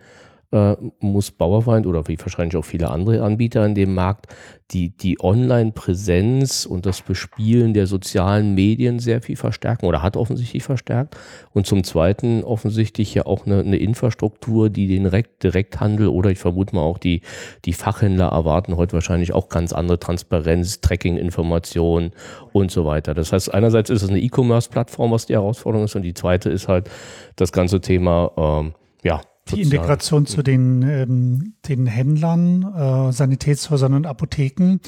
äh, 0.53 0.75
muss 0.99 1.31
Bauerfeind 1.31 1.87
oder 1.87 2.07
wie 2.07 2.17
wahrscheinlich 2.19 2.55
auch 2.55 2.65
viele 2.65 2.91
andere 2.91 3.23
Anbieter 3.23 3.65
in 3.65 3.73
dem 3.73 3.95
Markt 3.95 4.27
die, 4.71 4.95
die 4.95 5.19
Online-Präsenz 5.19 6.65
und 6.65 6.85
das 6.85 7.01
Bespielen 7.01 7.73
der 7.73 7.87
sozialen 7.87 8.53
Medien 8.53 8.99
sehr 8.99 9.21
viel 9.21 9.35
verstärken 9.35 9.85
oder 9.85 10.01
hat 10.01 10.15
offensichtlich 10.15 10.63
verstärkt. 10.63 11.17
Und 11.51 11.67
zum 11.67 11.83
Zweiten 11.83 12.43
offensichtlich 12.43 13.13
ja 13.13 13.25
auch 13.25 13.45
eine, 13.45 13.59
eine 13.59 13.77
Infrastruktur, 13.77 14.69
die 14.69 14.87
den 14.87 15.03
Direkt, 15.03 15.43
Direkthandel 15.43 16.07
oder 16.07 16.29
ich 16.29 16.39
vermute 16.39 16.75
mal 16.75 16.81
auch 16.81 16.97
die, 16.97 17.21
die 17.65 17.73
Fachhändler 17.73 18.27
erwarten 18.27 18.77
heute 18.77 18.93
wahrscheinlich 18.93 19.33
auch 19.33 19.49
ganz 19.49 19.73
andere 19.73 19.99
Transparenz, 19.99 20.81
Tracking-Informationen 20.81 22.11
und 22.51 22.71
so 22.71 22.85
weiter. 22.85 23.13
Das 23.13 23.33
heißt, 23.33 23.53
einerseits 23.53 23.89
ist 23.89 24.03
es 24.03 24.09
eine 24.09 24.19
E-Commerce-Plattform, 24.21 25.11
was 25.11 25.25
die 25.25 25.33
Herausforderung 25.33 25.85
ist 25.85 25.95
und 25.95 26.03
die 26.03 26.13
zweite 26.13 26.49
ist 26.49 26.67
halt 26.67 26.89
das 27.35 27.51
ganze 27.51 27.81
Thema, 27.81 28.31
ähm, 28.37 28.73
ja, 29.03 29.21
die 29.49 29.61
Integration 29.61 30.25
zu 30.25 30.41
den, 30.41 30.81
ähm, 30.83 31.53
den 31.67 31.85
Händlern, 31.85 32.63
äh, 32.63 33.11
Sanitätshäusern 33.11 33.93
und 33.93 34.07
Apotheken. 34.07 34.79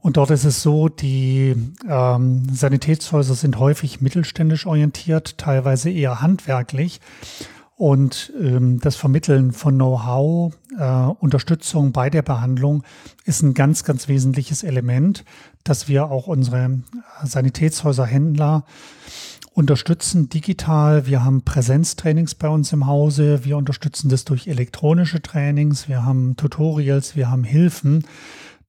Und 0.00 0.18
dort 0.18 0.30
ist 0.30 0.44
es 0.44 0.62
so, 0.62 0.90
die 0.90 1.54
ähm, 1.88 2.46
Sanitätshäuser 2.52 3.34
sind 3.34 3.58
häufig 3.58 4.02
mittelständisch 4.02 4.66
orientiert, 4.66 5.38
teilweise 5.38 5.90
eher 5.90 6.20
handwerklich. 6.20 7.00
Und 7.76 8.32
ähm, 8.40 8.78
das 8.80 8.94
Vermitteln 8.96 9.52
von 9.52 9.74
Know-how, 9.74 10.54
äh, 10.78 11.06
Unterstützung 11.18 11.92
bei 11.92 12.08
der 12.08 12.22
Behandlung 12.22 12.84
ist 13.24 13.42
ein 13.42 13.54
ganz, 13.54 13.82
ganz 13.82 14.06
wesentliches 14.06 14.62
Element, 14.62 15.24
dass 15.64 15.88
wir 15.88 16.10
auch 16.10 16.26
unsere 16.28 16.82
Sanitätshäuser, 17.24 18.06
Händler 18.06 18.64
unterstützen 19.54 20.28
digital. 20.28 21.06
Wir 21.06 21.24
haben 21.24 21.42
Präsenztrainings 21.42 22.34
bei 22.34 22.48
uns 22.48 22.72
im 22.72 22.86
Hause. 22.86 23.44
Wir 23.44 23.56
unterstützen 23.56 24.08
das 24.08 24.24
durch 24.24 24.48
elektronische 24.48 25.22
Trainings. 25.22 25.88
Wir 25.88 26.04
haben 26.04 26.36
Tutorials, 26.36 27.16
wir 27.16 27.30
haben 27.30 27.44
Hilfen, 27.44 28.04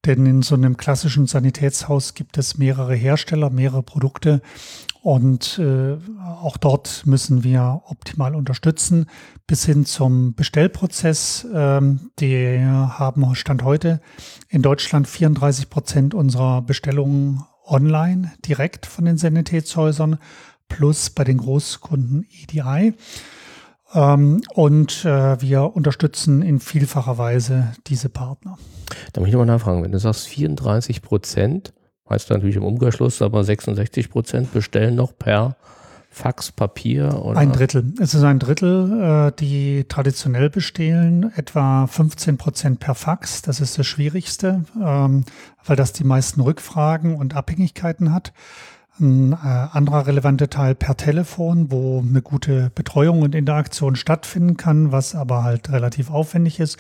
Denn 0.06 0.28
in 0.28 0.42
so 0.44 0.54
einem 0.54 0.78
klassischen 0.78 1.26
Sanitätshaus 1.26 2.14
gibt 2.14 2.38
es 2.38 2.60
mehrere 2.60 2.94
Hersteller, 2.94 3.50
mehrere 3.50 3.82
Produkte 3.82 4.42
und 5.02 5.58
äh, 5.58 5.98
auch 6.42 6.58
dort 6.58 7.04
müssen 7.06 7.44
wir 7.44 7.82
optimal 7.88 8.36
unterstützen, 8.36 9.08
bis 9.48 9.66
hin 9.66 9.86
zum 9.86 10.36
Bestellprozess. 10.36 11.48
Ähm, 11.52 12.12
wir 12.20 13.00
haben 13.00 13.34
Stand 13.34 13.64
heute 13.64 14.00
in 14.50 14.62
Deutschland 14.62 15.08
34 15.08 15.72
Prozent 15.72 16.14
unserer 16.14 16.62
Bestellungen 16.62 17.44
online 17.66 18.32
direkt 18.46 18.86
von 18.86 19.06
den 19.06 19.18
Sanitätshäusern 19.18 20.20
plus 20.68 21.10
bei 21.10 21.24
den 21.24 21.38
Großkunden 21.38 22.26
EDI. 22.44 22.94
Ähm, 23.94 24.42
und 24.54 25.06
äh, 25.06 25.42
wir 25.42 25.76
unterstützen 25.76 26.42
in 26.42 26.60
vielfacher 26.60 27.18
Weise 27.18 27.74
diese 27.88 28.10
Partner. 28.10 28.58
Da 29.14 29.22
möchte 29.22 29.30
ich 29.30 29.34
nochmal 29.34 29.56
nachfragen, 29.56 29.84
wenn 29.84 29.92
du 29.92 30.00
sagst 30.00 30.28
34 30.28 31.02
Prozent, 31.02 31.74
Heißt 32.10 32.30
natürlich 32.30 32.56
im 32.56 32.64
Umkehrschluss, 32.64 33.22
aber 33.22 33.44
66 33.44 34.10
Prozent 34.10 34.54
bestellen 34.54 34.94
noch 34.96 35.18
per 35.18 35.56
Fax, 36.12 36.52
Papier 36.52 37.20
oder? 37.22 37.40
Ein 37.40 37.52
Drittel. 37.52 37.94
Es 38.00 38.14
ist 38.14 38.24
ein 38.24 38.38
Drittel, 38.38 39.02
äh, 39.02 39.32
die 39.38 39.86
traditionell 39.90 40.52
bestehlen, 40.52 41.32
etwa 41.36 41.88
15 41.88 42.38
Prozent 42.38 42.80
per 42.80 42.94
Fax. 42.94 43.42
Das 43.42 43.60
ist 43.60 43.80
das 43.80 43.88
Schwierigste, 43.88 44.66
ähm, 44.82 45.26
weil 45.66 45.76
das 45.76 45.94
die 45.94 46.04
meisten 46.04 46.42
Rückfragen 46.42 47.16
und 47.16 47.36
Abhängigkeiten 47.36 48.14
hat. 48.14 48.34
Ein 49.00 49.34
äh, 49.34 49.36
anderer 49.36 50.08
relevanter 50.08 50.50
Teil 50.50 50.74
per 50.74 50.96
Telefon, 50.96 51.70
wo 51.70 52.00
eine 52.00 52.22
gute 52.22 52.72
Betreuung 52.74 53.22
und 53.24 53.36
Interaktion 53.36 53.96
stattfinden 53.96 54.56
kann, 54.56 54.92
was 54.92 55.16
aber 55.16 55.44
halt 55.44 55.70
relativ 55.72 56.10
aufwendig 56.10 56.60
ist 56.60 56.78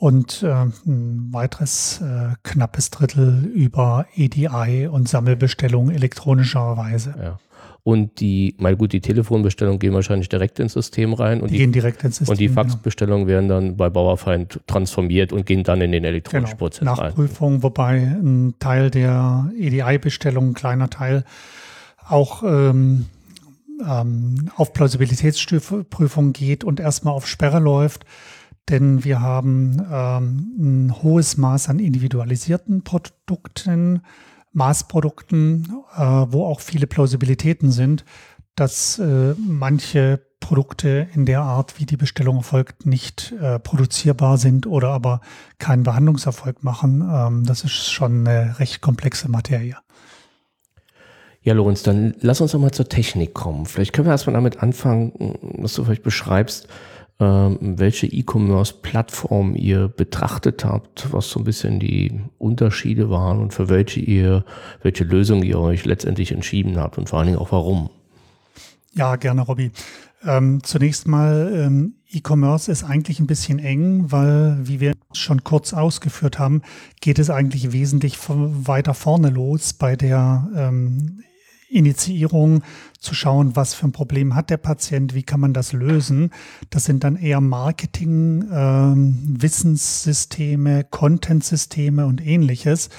und 0.00 0.42
äh, 0.42 0.64
ein 0.86 1.28
weiteres 1.30 2.00
äh, 2.00 2.34
knappes 2.42 2.90
Drittel 2.90 3.44
über 3.44 4.06
EDI 4.14 4.88
und 4.90 5.08
Sammelbestellungen 5.08 5.94
elektronischerweise. 5.94 7.14
Ja. 7.20 7.38
Und 7.82 8.20
die, 8.20 8.54
mal 8.58 8.76
gut, 8.76 8.92
die 8.92 9.00
Telefonbestellungen 9.00 9.78
gehen 9.78 9.94
wahrscheinlich 9.94 10.28
direkt 10.28 10.58
ins 10.58 10.74
System 10.74 11.14
rein. 11.14 11.40
Und 11.40 11.48
die, 11.48 11.54
die 11.54 11.58
gehen 11.58 11.72
direkt 11.72 12.04
ins 12.04 12.16
System. 12.16 12.32
Und 12.32 12.40
die 12.40 12.48
genau. 12.48 12.62
Faxbestellungen 12.62 13.26
genau. 13.26 13.34
werden 13.34 13.48
dann 13.48 13.76
bei 13.76 13.88
Bauerfeind 13.88 14.60
transformiert 14.66 15.32
und 15.32 15.46
gehen 15.46 15.62
dann 15.62 15.80
in 15.80 15.92
den 15.92 16.04
elektronischen 16.04 16.58
genau. 16.58 16.58
Prozess 16.58 16.84
Nachprüfung, 16.84 17.04
rein. 17.04 17.10
Nachprüfung, 17.10 17.62
wobei 17.62 17.96
ein 17.98 18.54
Teil 18.58 18.90
der 18.90 19.50
EDI-Bestellungen, 19.58 20.50
ein 20.50 20.54
kleiner 20.54 20.90
Teil, 20.90 21.24
auch 22.06 22.42
ähm, 22.42 23.06
ähm, 23.86 24.50
auf 24.56 24.72
Plausibilitätsprüfung 24.72 26.32
geht 26.32 26.64
und 26.64 26.80
erstmal 26.80 27.14
auf 27.14 27.26
Sperre 27.26 27.60
läuft 27.60 28.04
denn 28.70 29.04
wir 29.04 29.20
haben 29.20 29.84
ähm, 29.90 30.54
ein 30.58 31.02
hohes 31.02 31.36
Maß 31.36 31.68
an 31.68 31.78
individualisierten 31.78 32.82
Produkten, 32.82 34.02
Maßprodukten, 34.52 35.72
äh, 35.96 36.00
wo 36.00 36.44
auch 36.44 36.60
viele 36.60 36.86
Plausibilitäten 36.86 37.70
sind, 37.70 38.04
dass 38.56 38.98
äh, 38.98 39.34
manche 39.38 40.20
Produkte 40.40 41.08
in 41.14 41.26
der 41.26 41.42
Art, 41.42 41.78
wie 41.78 41.86
die 41.86 41.96
Bestellung 41.96 42.38
erfolgt, 42.38 42.86
nicht 42.86 43.32
äh, 43.40 43.58
produzierbar 43.58 44.38
sind 44.38 44.66
oder 44.66 44.88
aber 44.88 45.20
keinen 45.58 45.82
Behandlungserfolg 45.82 46.64
machen. 46.64 47.08
Ähm, 47.12 47.44
das 47.44 47.62
ist 47.62 47.90
schon 47.90 48.26
eine 48.26 48.58
recht 48.58 48.80
komplexe 48.80 49.30
Materie. 49.30 49.76
Ja, 51.42 51.54
Lorenz, 51.54 51.82
dann 51.82 52.14
lass 52.20 52.40
uns 52.40 52.52
doch 52.52 52.58
mal 52.58 52.72
zur 52.72 52.88
Technik 52.88 53.32
kommen. 53.32 53.64
Vielleicht 53.64 53.92
können 53.92 54.06
wir 54.06 54.12
erstmal 54.12 54.34
damit 54.34 54.62
anfangen, 54.62 55.38
dass 55.62 55.74
du 55.74 55.84
vielleicht 55.84 56.02
beschreibst, 56.02 56.68
welche 57.20 58.06
E-Commerce-Plattform 58.06 59.54
ihr 59.54 59.88
betrachtet 59.88 60.64
habt, 60.64 61.12
was 61.12 61.28
so 61.28 61.40
ein 61.40 61.44
bisschen 61.44 61.78
die 61.78 62.18
Unterschiede 62.38 63.10
waren 63.10 63.40
und 63.40 63.52
für 63.52 63.68
welche 63.68 64.00
ihr, 64.00 64.44
welche 64.82 65.04
Lösung 65.04 65.42
ihr 65.42 65.58
euch 65.58 65.84
letztendlich 65.84 66.32
entschieden 66.32 66.78
habt 66.78 66.96
und 66.96 67.10
vor 67.10 67.18
allen 67.18 67.26
Dingen 67.26 67.38
auch 67.38 67.52
warum. 67.52 67.90
Ja, 68.94 69.16
gerne, 69.16 69.42
Robby. 69.42 69.70
Ähm, 70.24 70.62
zunächst 70.62 71.06
mal, 71.06 71.52
ähm, 71.54 71.94
E-Commerce 72.10 72.70
ist 72.72 72.84
eigentlich 72.84 73.20
ein 73.20 73.26
bisschen 73.26 73.58
eng, 73.58 74.10
weil, 74.10 74.58
wie 74.62 74.80
wir 74.80 74.94
schon 75.12 75.44
kurz 75.44 75.72
ausgeführt 75.72 76.38
haben, 76.38 76.62
geht 77.00 77.18
es 77.18 77.30
eigentlich 77.30 77.72
wesentlich 77.72 78.18
weiter 78.28 78.94
vorne 78.94 79.30
los 79.30 79.72
bei 79.72 79.96
der 79.96 80.48
ähm, 80.56 81.22
Initiierung 81.70 82.62
zu 82.98 83.14
schauen, 83.14 83.56
was 83.56 83.74
für 83.74 83.86
ein 83.86 83.92
Problem 83.92 84.34
hat 84.34 84.50
der 84.50 84.56
Patient, 84.56 85.14
wie 85.14 85.22
kann 85.22 85.40
man 85.40 85.54
das 85.54 85.72
lösen. 85.72 86.30
Das 86.68 86.84
sind 86.84 87.04
dann 87.04 87.16
eher 87.16 87.40
Marketing, 87.40 88.44
ähm, 88.52 89.18
Wissenssysteme, 89.40 90.84
Content-Systeme 90.84 92.06
und 92.06 92.24
ähnliches, 92.24 92.90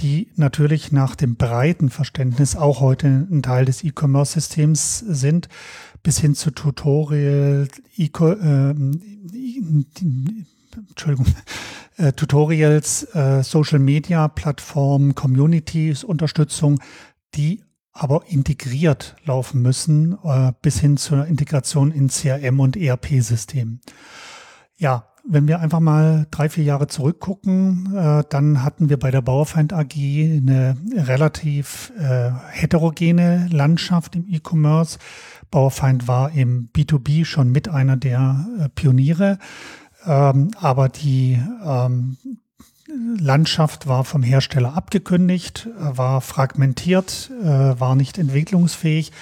die 0.00 0.28
natürlich 0.36 0.90
nach 0.90 1.14
dem 1.14 1.36
breiten 1.36 1.90
Verständnis 1.90 2.56
auch 2.56 2.80
heute 2.80 3.28
ein 3.30 3.42
Teil 3.42 3.64
des 3.64 3.84
E-Commerce-Systems 3.84 4.98
sind, 4.98 5.48
bis 6.02 6.18
hin 6.18 6.34
zu 6.34 6.50
Tutorial, 6.50 7.68
e 7.96 8.06
äh, 8.06 8.74
Entschuldigung, 10.88 11.26
äh, 11.96 12.12
Tutorials, 12.12 13.04
äh, 13.14 13.42
Social 13.44 13.78
Media 13.78 14.26
Plattformen, 14.28 15.14
Communities, 15.14 16.02
Unterstützung, 16.02 16.80
die 17.36 17.62
aber 17.94 18.24
integriert 18.26 19.16
laufen 19.24 19.62
müssen, 19.62 20.18
äh, 20.24 20.52
bis 20.60 20.80
hin 20.80 20.96
zur 20.96 21.26
Integration 21.26 21.92
in 21.92 22.08
CRM 22.08 22.60
und 22.60 22.76
ERP-Systemen. 22.76 23.80
Ja, 24.76 25.06
wenn 25.26 25.48
wir 25.48 25.60
einfach 25.60 25.80
mal 25.80 26.26
drei, 26.30 26.48
vier 26.50 26.64
Jahre 26.64 26.86
zurückgucken, 26.86 27.94
äh, 27.96 28.24
dann 28.28 28.62
hatten 28.62 28.90
wir 28.90 28.98
bei 28.98 29.10
der 29.10 29.22
Bauerfeind 29.22 29.72
AG 29.72 29.94
eine 29.96 30.76
relativ 30.92 31.92
äh, 31.98 32.30
heterogene 32.50 33.48
Landschaft 33.50 34.16
im 34.16 34.26
E-Commerce. 34.28 34.98
Bauerfeind 35.50 36.08
war 36.08 36.32
im 36.32 36.68
B2B 36.74 37.24
schon 37.24 37.52
mit 37.52 37.68
einer 37.68 37.96
der 37.96 38.44
äh, 38.58 38.68
Pioniere. 38.68 39.38
Ähm, 40.04 40.50
aber 40.60 40.90
die 40.90 41.40
ähm, 41.64 42.18
Landschaft 42.86 43.86
war 43.86 44.04
vom 44.04 44.22
Hersteller 44.22 44.74
abgekündigt, 44.74 45.68
äh, 45.78 45.96
war 45.96 46.20
fragmentiert, 46.20 47.30
äh, 47.42 47.46
war 47.46 47.96
nicht 47.96 48.18
entwicklungsfähig 48.18 49.12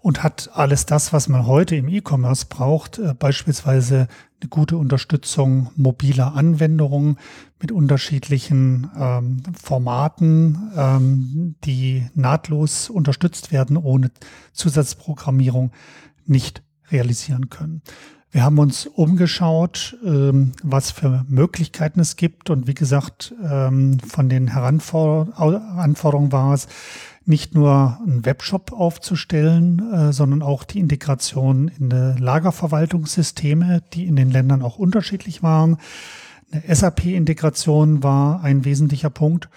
und 0.00 0.24
hat 0.24 0.50
alles 0.54 0.86
das, 0.86 1.12
was 1.12 1.28
man 1.28 1.46
heute 1.46 1.76
im 1.76 1.88
E-Commerce 1.88 2.46
braucht, 2.48 2.98
äh, 2.98 3.14
beispielsweise 3.14 4.08
eine 4.40 4.48
gute 4.48 4.76
Unterstützung 4.76 5.70
mobiler 5.76 6.34
Anwendungen 6.34 7.16
mit 7.60 7.70
unterschiedlichen 7.70 8.90
ähm, 8.98 9.42
Formaten, 9.54 10.72
ähm, 10.76 11.54
die 11.64 12.08
nahtlos 12.14 12.90
unterstützt 12.90 13.52
werden, 13.52 13.76
ohne 13.76 14.10
Zusatzprogrammierung 14.52 15.70
nicht 16.26 16.64
realisieren 16.90 17.48
können. 17.50 17.82
Wir 18.32 18.44
haben 18.44 18.58
uns 18.58 18.86
umgeschaut, 18.86 19.96
ähm, 20.04 20.52
was 20.62 20.90
für 20.90 21.26
Möglichkeiten 21.28 22.00
es 22.00 22.16
gibt. 22.16 22.48
Und 22.48 22.66
wie 22.66 22.72
gesagt, 22.72 23.34
ähm, 23.44 23.98
von 24.00 24.30
den 24.30 24.48
Heranforderungen 24.48 26.32
war 26.32 26.54
es, 26.54 26.66
nicht 27.24 27.54
nur 27.54 28.00
einen 28.02 28.24
Webshop 28.24 28.72
aufzustellen, 28.72 29.92
äh, 29.92 30.12
sondern 30.12 30.42
auch 30.42 30.64
die 30.64 30.80
Integration 30.80 31.68
in 31.68 31.90
Lagerverwaltungssysteme, 31.90 33.82
die 33.92 34.06
in 34.06 34.16
den 34.16 34.30
Ländern 34.30 34.62
auch 34.62 34.78
unterschiedlich 34.78 35.42
waren. 35.42 35.76
Eine 36.50 36.74
SAP-Integration 36.74 38.02
war 38.02 38.42
ein 38.42 38.64
wesentlicher 38.64 39.10
Punkt, 39.10 39.48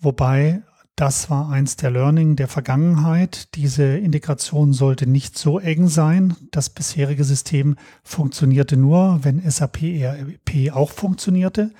wobei 0.00 0.62
das 0.98 1.30
war 1.30 1.48
eins 1.48 1.76
der 1.76 1.92
Learning 1.92 2.34
der 2.34 2.48
Vergangenheit. 2.48 3.54
Diese 3.54 3.84
Integration 3.84 4.72
sollte 4.72 5.06
nicht 5.06 5.38
so 5.38 5.60
eng 5.60 5.86
sein. 5.86 6.34
Das 6.50 6.70
bisherige 6.70 7.22
System 7.22 7.76
funktionierte 8.02 8.76
nur, 8.76 9.20
wenn 9.22 9.48
SAP 9.48 9.82
ERP 9.82 10.72
auch 10.74 10.90
funktionierte. 10.90 11.70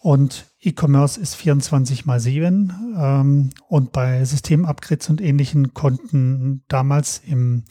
Und 0.00 0.46
E-Commerce 0.62 1.20
ist 1.20 1.34
24 1.34 2.06
mal 2.06 2.18
7. 2.18 2.94
Ähm, 2.98 3.50
und 3.68 3.92
bei 3.92 4.24
Systemupgrades 4.24 5.10
und 5.10 5.20
ähnlichen 5.20 5.74
konnten 5.74 6.62
damals 6.68 7.20
im 7.26 7.64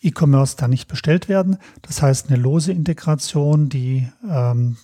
E-Commerce 0.00 0.56
da 0.56 0.68
nicht 0.68 0.88
bestellt 0.88 1.28
werden. 1.28 1.58
Das 1.82 2.00
heißt, 2.00 2.28
eine 2.30 2.40
lose 2.40 2.72
Integration, 2.72 3.68
die 3.68 4.08
ähm, 4.26 4.78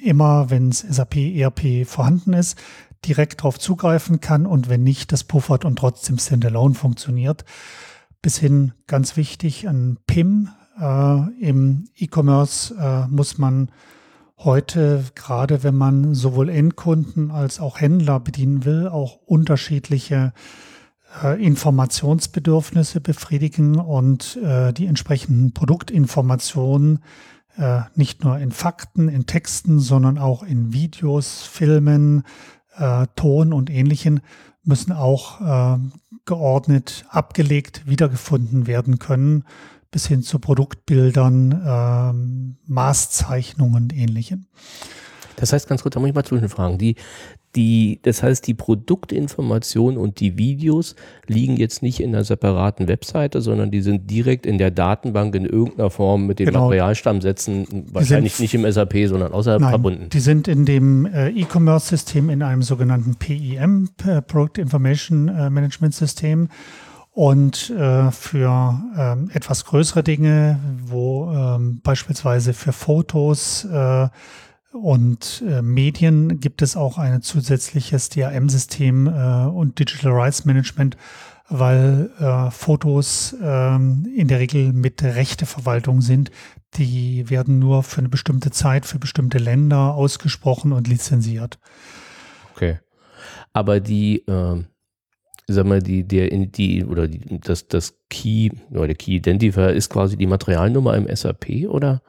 immer, 0.00 0.50
wenn 0.50 0.68
es 0.68 0.80
SAP 0.80 1.16
ERP 1.16 1.86
vorhanden 1.86 2.34
ist, 2.34 2.56
direkt 3.06 3.40
darauf 3.40 3.58
zugreifen 3.58 4.20
kann 4.20 4.46
und 4.46 4.68
wenn 4.68 4.82
nicht, 4.82 5.12
das 5.12 5.24
puffert 5.24 5.64
und 5.64 5.76
trotzdem 5.78 6.18
Standalone 6.18 6.74
funktioniert. 6.74 7.44
Bis 8.22 8.38
hin, 8.38 8.72
ganz 8.86 9.16
wichtig, 9.16 9.68
ein 9.68 9.98
PIM. 10.06 10.48
Äh, 10.80 11.30
Im 11.40 11.88
E-Commerce 11.96 12.74
äh, 12.74 13.06
muss 13.08 13.38
man 13.38 13.70
heute, 14.38 15.04
gerade 15.14 15.62
wenn 15.62 15.76
man 15.76 16.14
sowohl 16.14 16.48
Endkunden 16.48 17.30
als 17.30 17.60
auch 17.60 17.80
Händler 17.80 18.20
bedienen 18.20 18.64
will, 18.64 18.88
auch 18.88 19.16
unterschiedliche 19.24 20.32
äh, 21.22 21.42
Informationsbedürfnisse 21.42 23.00
befriedigen 23.00 23.76
und 23.76 24.36
äh, 24.36 24.72
die 24.72 24.86
entsprechenden 24.86 25.52
Produktinformationen 25.52 27.02
äh, 27.56 27.80
nicht 27.94 28.24
nur 28.24 28.38
in 28.38 28.52
Fakten, 28.52 29.08
in 29.08 29.26
Texten, 29.26 29.78
sondern 29.78 30.18
auch 30.18 30.42
in 30.42 30.72
Videos, 30.72 31.42
Filmen, 31.42 32.24
äh, 32.78 33.06
Ton 33.16 33.52
und 33.52 33.70
Ähnlichen 33.70 34.20
müssen 34.64 34.92
auch 34.92 35.40
äh, 35.40 35.78
geordnet 36.24 37.04
abgelegt 37.08 37.82
wiedergefunden 37.86 38.66
werden 38.66 38.98
können, 38.98 39.44
bis 39.90 40.06
hin 40.06 40.22
zu 40.22 40.38
Produktbildern, 40.38 41.62
ähm, 41.64 42.56
Maßzeichnungen 42.66 43.84
und 43.84 43.96
Ähnlichem. 43.96 44.46
Das 45.36 45.52
heißt, 45.52 45.68
ganz 45.68 45.82
kurz, 45.82 45.94
da 45.94 46.00
muss 46.00 46.08
ich 46.08 46.14
mal 46.14 46.24
zwischenfragen. 46.24 46.78
Die, 46.78 46.96
die, 47.54 48.00
das 48.02 48.22
heißt, 48.22 48.46
die 48.46 48.54
Produktinformationen 48.54 49.98
und 49.98 50.20
die 50.20 50.36
Videos 50.36 50.94
liegen 51.26 51.56
jetzt 51.56 51.82
nicht 51.82 52.00
in 52.00 52.14
einer 52.14 52.24
separaten 52.24 52.86
Webseite, 52.86 53.40
sondern 53.40 53.70
die 53.70 53.80
sind 53.80 54.10
direkt 54.10 54.46
in 54.46 54.58
der 54.58 54.70
Datenbank 54.70 55.34
in 55.34 55.46
irgendeiner 55.46 55.90
Form 55.90 56.26
mit 56.26 56.38
den 56.38 56.46
genau. 56.46 56.64
Materialstammsätzen, 56.64 57.86
wahrscheinlich 57.92 58.38
nicht 58.38 58.54
im 58.54 58.70
SAP, 58.70 58.94
sondern 59.06 59.32
außerhalb 59.32 59.62
nein, 59.62 59.70
verbunden. 59.70 60.08
Die 60.10 60.20
sind 60.20 60.48
in 60.48 60.66
dem 60.66 61.06
äh, 61.06 61.30
E-Commerce-System 61.30 62.30
in 62.30 62.42
einem 62.42 62.62
sogenannten 62.62 63.16
PIM, 63.16 63.88
Product 64.26 64.58
Information 64.58 65.28
äh, 65.28 65.50
Management 65.50 65.94
System. 65.94 66.48
Und 67.12 67.70
äh, 67.70 68.10
für 68.10 68.78
ähm, 68.98 69.30
etwas 69.32 69.64
größere 69.64 70.02
Dinge, 70.02 70.60
wo 70.84 71.32
ähm, 71.32 71.80
beispielsweise 71.82 72.52
für 72.52 72.72
Fotos 72.72 73.64
äh, 73.64 74.08
und 74.76 75.42
äh, 75.46 75.62
Medien 75.62 76.40
gibt 76.40 76.62
es 76.62 76.76
auch 76.76 76.98
ein 76.98 77.22
zusätzliches 77.22 78.08
DRM-System 78.10 79.06
äh, 79.06 79.46
und 79.46 79.78
Digital 79.78 80.12
Rights 80.12 80.44
Management, 80.44 80.96
weil 81.48 82.10
äh, 82.18 82.50
Fotos 82.50 83.34
ähm, 83.42 84.06
in 84.14 84.28
der 84.28 84.38
Regel 84.38 84.72
mit 84.72 85.02
Rechteverwaltung 85.02 86.00
sind. 86.00 86.30
Die 86.74 87.30
werden 87.30 87.58
nur 87.58 87.82
für 87.82 87.98
eine 87.98 88.08
bestimmte 88.08 88.50
Zeit, 88.50 88.84
für 88.84 88.98
bestimmte 88.98 89.38
Länder 89.38 89.94
ausgesprochen 89.94 90.72
und 90.72 90.88
lizenziert. 90.88 91.58
Okay. 92.54 92.78
Aber 93.52 93.80
die, 93.80 94.18
äh, 94.26 94.62
sag 95.46 95.66
mal, 95.66 95.80
die, 95.80 96.06
der, 96.06 96.28
die, 96.28 96.84
oder 96.84 97.08
die, 97.08 97.40
das, 97.40 97.68
das 97.68 97.94
Key, 98.10 98.50
oder 98.70 98.88
der 98.88 98.96
Key 98.96 99.16
Identifier 99.16 99.70
ist 99.70 99.88
quasi 99.88 100.16
die 100.16 100.26
Materialnummer 100.26 100.94
im 100.96 101.14
SAP 101.14 101.66
oder 101.68 102.02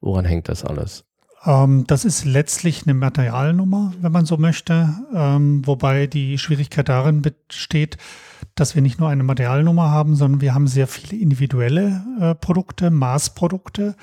woran 0.00 0.26
hängt 0.26 0.48
das 0.48 0.64
alles? 0.64 1.05
Ähm, 1.44 1.84
das 1.86 2.04
ist 2.04 2.24
letztlich 2.24 2.84
eine 2.84 2.94
Materialnummer, 2.94 3.92
wenn 4.00 4.12
man 4.12 4.26
so 4.26 4.36
möchte, 4.36 4.94
ähm, 5.14 5.66
wobei 5.66 6.06
die 6.06 6.38
Schwierigkeit 6.38 6.88
darin 6.88 7.22
besteht, 7.22 7.98
dass 8.54 8.74
wir 8.74 8.80
nicht 8.80 8.98
nur 8.98 9.10
eine 9.10 9.22
Materialnummer 9.22 9.90
haben, 9.90 10.16
sondern 10.16 10.40
wir 10.40 10.54
haben 10.54 10.66
sehr 10.66 10.86
viele 10.86 11.20
individuelle 11.20 12.02
äh, 12.20 12.34
Produkte, 12.34 12.90
Maßprodukte. 12.90 13.96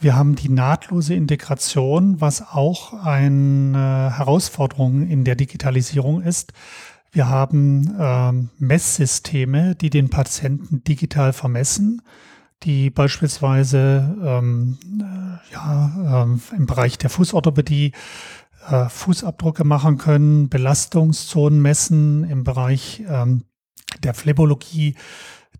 Wir 0.00 0.16
haben 0.16 0.34
die 0.34 0.48
nahtlose 0.48 1.14
Integration, 1.14 2.20
was 2.20 2.42
auch 2.42 2.92
eine 2.92 4.12
Herausforderung 4.16 5.08
in 5.08 5.24
der 5.24 5.36
Digitalisierung 5.36 6.22
ist. 6.22 6.52
Wir 7.12 7.28
haben 7.28 7.94
ähm, 8.00 8.50
Messsysteme, 8.58 9.76
die 9.76 9.90
den 9.90 10.10
Patienten 10.10 10.82
digital 10.82 11.32
vermessen 11.32 12.02
die 12.64 12.90
beispielsweise 12.90 14.16
ähm, 14.22 14.78
äh, 15.00 15.52
ja, 15.52 16.22
ähm, 16.24 16.40
im 16.56 16.66
Bereich 16.66 16.98
der 16.98 17.10
Fußorthopädie 17.10 17.92
äh, 18.68 18.88
Fußabdrücke 18.88 19.64
machen 19.64 19.98
können, 19.98 20.48
Belastungszonen 20.48 21.60
messen, 21.60 22.24
im 22.24 22.44
Bereich 22.44 23.02
ähm, 23.08 23.44
der 24.02 24.14
Phlebologie 24.14 24.94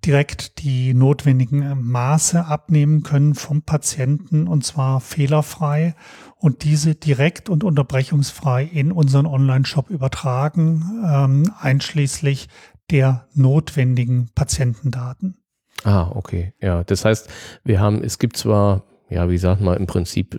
direkt 0.04 0.62
die 0.62 0.94
notwendigen 0.94 1.62
äh, 1.62 1.74
Maße 1.74 2.44
abnehmen 2.44 3.02
können 3.02 3.34
vom 3.34 3.62
Patienten 3.62 4.46
und 4.48 4.64
zwar 4.64 5.00
fehlerfrei 5.00 5.94
und 6.36 6.64
diese 6.64 6.94
direkt 6.94 7.48
und 7.48 7.64
unterbrechungsfrei 7.64 8.64
in 8.64 8.92
unseren 8.92 9.26
Online-Shop 9.26 9.90
übertragen, 9.90 11.02
ähm, 11.06 11.52
einschließlich 11.58 12.48
der 12.90 13.28
notwendigen 13.34 14.30
Patientendaten. 14.34 15.43
Ah, 15.82 16.10
okay. 16.14 16.52
Ja, 16.60 16.84
das 16.84 17.04
heißt, 17.04 17.28
wir 17.64 17.80
haben, 17.80 18.02
es 18.02 18.18
gibt 18.18 18.36
zwar, 18.36 18.84
ja, 19.10 19.28
wie 19.28 19.38
sagt 19.38 19.60
man, 19.60 19.76
im 19.76 19.86
Prinzip 19.86 20.36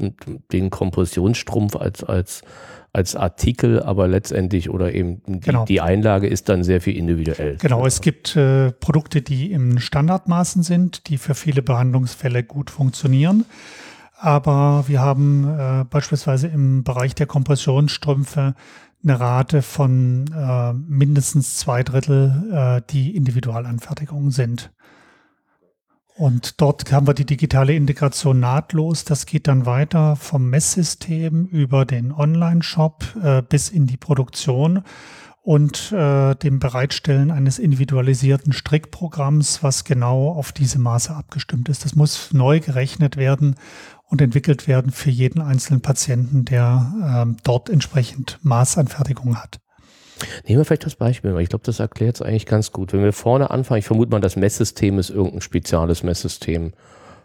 den 0.51 0.69
Kompressionsstrumpf 0.69 1.75
als, 1.75 2.03
als, 2.03 2.41
als 2.93 3.15
Artikel, 3.15 3.83
aber 3.83 4.07
letztendlich 4.07 4.69
oder 4.69 4.93
eben 4.93 5.21
die, 5.27 5.39
genau. 5.41 5.65
die 5.65 5.81
Einlage 5.81 6.27
ist 6.27 6.49
dann 6.49 6.63
sehr 6.63 6.81
viel 6.81 6.95
individuell. 6.95 7.57
Genau, 7.57 7.85
es 7.85 8.01
gibt 8.01 8.35
äh, 8.35 8.71
Produkte, 8.71 9.21
die 9.21 9.51
im 9.51 9.79
Standardmaßen 9.79 10.63
sind, 10.63 11.09
die 11.09 11.17
für 11.17 11.35
viele 11.35 11.61
Behandlungsfälle 11.61 12.43
gut 12.43 12.69
funktionieren. 12.69 13.45
Aber 14.17 14.85
wir 14.87 15.01
haben 15.01 15.45
äh, 15.59 15.83
beispielsweise 15.89 16.47
im 16.47 16.83
Bereich 16.83 17.15
der 17.15 17.27
Kompressionsstrümpfe 17.27 18.55
eine 19.03 19.19
Rate 19.19 19.61
von 19.61 20.25
äh, 20.33 20.73
mindestens 20.73 21.57
zwei 21.57 21.83
Drittel, 21.83 22.43
äh, 22.51 22.81
die 22.91 23.15
Individualanfertigungen 23.15 24.31
sind. 24.31 24.71
Und 26.17 26.61
dort 26.61 26.91
haben 26.93 27.07
wir 27.07 27.13
die 27.13 27.25
digitale 27.25 27.73
Integration 27.73 28.39
nahtlos. 28.39 29.03
Das 29.03 29.25
geht 29.25 29.47
dann 29.47 29.65
weiter 29.65 30.15
vom 30.15 30.49
Messsystem 30.49 31.45
über 31.45 31.83
den 31.83 32.13
Online-Shop 32.13 33.03
äh, 33.21 33.41
bis 33.41 33.69
in 33.69 33.85
die 33.85 33.97
Produktion 33.97 34.83
und 35.41 35.91
äh, 35.91 36.33
dem 36.35 36.59
Bereitstellen 36.59 37.31
eines 37.31 37.59
individualisierten 37.59 38.53
Strickprogramms, 38.53 39.61
was 39.61 39.83
genau 39.83 40.29
auf 40.29 40.53
diese 40.53 40.79
Maße 40.79 41.13
abgestimmt 41.13 41.67
ist. 41.67 41.83
Das 41.83 41.95
muss 41.95 42.33
neu 42.33 42.61
gerechnet 42.61 43.17
werden 43.17 43.55
und 44.09 44.21
entwickelt 44.21 44.69
werden 44.69 44.91
für 44.91 45.11
jeden 45.11 45.41
einzelnen 45.41 45.81
Patienten, 45.81 46.45
der 46.45 47.25
äh, 47.27 47.41
dort 47.43 47.69
entsprechend 47.69 48.39
Maßanfertigung 48.41 49.35
hat. 49.35 49.59
Nehmen 50.47 50.59
wir 50.59 50.65
vielleicht 50.65 50.85
das 50.85 50.95
Beispiel, 50.95 51.33
weil 51.33 51.43
ich 51.43 51.49
glaube, 51.49 51.65
das 51.65 51.79
erklärt 51.79 52.15
es 52.15 52.21
eigentlich 52.21 52.45
ganz 52.45 52.71
gut. 52.71 52.93
Wenn 52.93 53.03
wir 53.03 53.13
vorne 53.13 53.49
anfangen, 53.51 53.79
ich 53.79 53.85
vermute 53.85 54.11
mal, 54.11 54.21
das 54.21 54.35
Messsystem 54.35 54.97
ist 54.99 55.09
irgendein 55.09 55.41
spezielles 55.41 56.03
Messsystem 56.03 56.73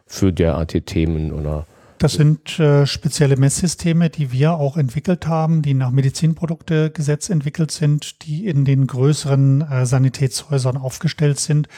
für 0.07 0.33
derartige 0.33 0.85
Themen 0.85 1.33
oder. 1.33 1.67
Das 1.99 2.15
sind 2.15 2.59
äh, 2.59 2.87
spezielle 2.87 3.37
Messsysteme, 3.37 4.09
die 4.09 4.33
wir 4.33 4.55
auch 4.55 4.79
entwickelt 4.79 5.27
haben, 5.27 5.61
die 5.61 5.75
nach 5.75 5.91
Medizinproduktegesetz 5.91 7.29
entwickelt 7.29 7.71
sind, 7.71 8.27
die 8.27 8.47
in 8.47 8.65
den 8.65 8.87
größeren 8.87 9.61
äh, 9.61 9.85
Sanitätshäusern 9.85 10.79
aufgestellt 10.79 11.39
sind 11.39 11.69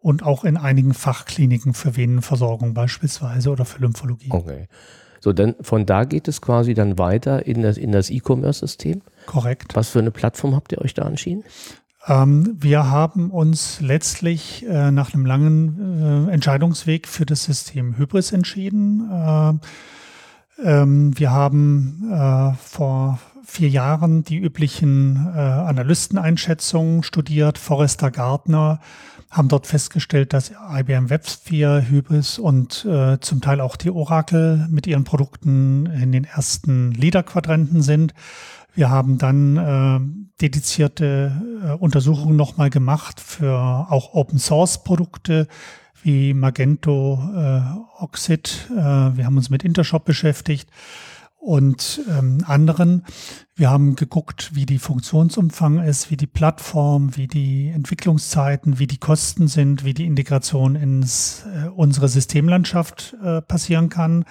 und 0.00 0.22
auch 0.22 0.44
in 0.44 0.56
einigen 0.56 0.94
Fachkliniken 0.94 1.74
für 1.74 1.94
Venenversorgung 1.94 2.72
beispielsweise 2.72 3.50
oder 3.50 3.66
für 3.66 3.80
Lymphologie. 3.80 4.30
Okay. 4.30 4.66
So, 5.20 5.32
dann 5.32 5.56
von 5.60 5.84
da 5.84 6.04
geht 6.04 6.28
es 6.28 6.40
quasi 6.40 6.74
dann 6.74 6.98
weiter 6.98 7.46
in 7.46 7.62
das 7.62 7.76
in 7.76 7.92
das 7.92 8.10
E-Commerce-System. 8.10 9.02
Korrekt. 9.26 9.74
Was 9.74 9.90
für 9.90 9.98
eine 9.98 10.10
Plattform 10.10 10.54
habt 10.54 10.72
ihr 10.72 10.80
euch 10.80 10.94
da 10.94 11.06
entschieden? 11.06 11.44
Ähm, 12.06 12.56
wir 12.58 12.88
haben 12.90 13.30
uns 13.30 13.80
letztlich 13.80 14.64
äh, 14.66 14.90
nach 14.90 15.12
einem 15.12 15.26
langen 15.26 16.28
äh, 16.28 16.32
Entscheidungsweg 16.32 17.08
für 17.08 17.26
das 17.26 17.44
System 17.44 17.98
Hybris 17.98 18.32
entschieden. 18.32 19.10
Äh, 19.10 19.52
ähm, 20.64 21.18
wir 21.18 21.30
haben 21.32 22.10
äh, 22.10 22.54
vor 22.62 23.18
vier 23.44 23.68
Jahren 23.68 24.24
die 24.24 24.38
üblichen 24.38 25.16
äh, 25.34 25.38
Analysteneinschätzungen 25.38 27.02
studiert, 27.02 27.58
Forrester 27.58 28.10
Gardner, 28.10 28.80
haben 29.30 29.48
dort 29.48 29.66
festgestellt, 29.66 30.32
dass 30.32 30.50
IBM 30.50 31.10
WebSphere, 31.10 31.88
Hybris 31.88 32.38
und 32.38 32.84
äh, 32.84 33.18
zum 33.20 33.40
Teil 33.40 33.60
auch 33.60 33.76
die 33.76 33.90
Oracle 33.90 34.66
mit 34.70 34.86
ihren 34.86 35.04
Produkten 35.04 35.86
in 35.86 36.12
den 36.12 36.24
ersten 36.24 36.92
Leader-Quadranten 36.92 37.82
sind. 37.82 38.14
Wir 38.76 38.90
haben 38.90 39.16
dann 39.16 39.56
äh, 39.56 40.00
dedizierte 40.42 41.32
äh, 41.64 41.70
Untersuchungen 41.72 42.36
nochmal 42.36 42.68
gemacht 42.68 43.20
für 43.20 43.58
auch 43.58 44.12
Open 44.12 44.38
Source 44.38 44.84
Produkte 44.84 45.48
wie 46.02 46.34
Magento 46.34 47.18
äh, 47.34 47.62
Oxid. 48.02 48.68
Äh, 48.70 48.74
wir 48.74 49.24
haben 49.24 49.38
uns 49.38 49.48
mit 49.48 49.64
Intershop 49.64 50.04
beschäftigt 50.04 50.68
und 51.38 52.02
ähm, 52.10 52.44
anderen. 52.46 53.06
Wir 53.54 53.70
haben 53.70 53.96
geguckt, 53.96 54.54
wie 54.54 54.66
die 54.66 54.78
Funktionsumfang 54.78 55.78
ist, 55.78 56.10
wie 56.10 56.18
die 56.18 56.26
Plattform, 56.26 57.16
wie 57.16 57.28
die 57.28 57.68
Entwicklungszeiten, 57.68 58.78
wie 58.78 58.86
die 58.86 58.98
Kosten 58.98 59.48
sind, 59.48 59.86
wie 59.86 59.94
die 59.94 60.04
Integration 60.04 60.76
ins 60.76 61.46
äh, 61.46 61.68
unsere 61.68 62.08
Systemlandschaft 62.08 63.16
äh, 63.24 63.40
passieren 63.40 63.88
kann 63.88 64.26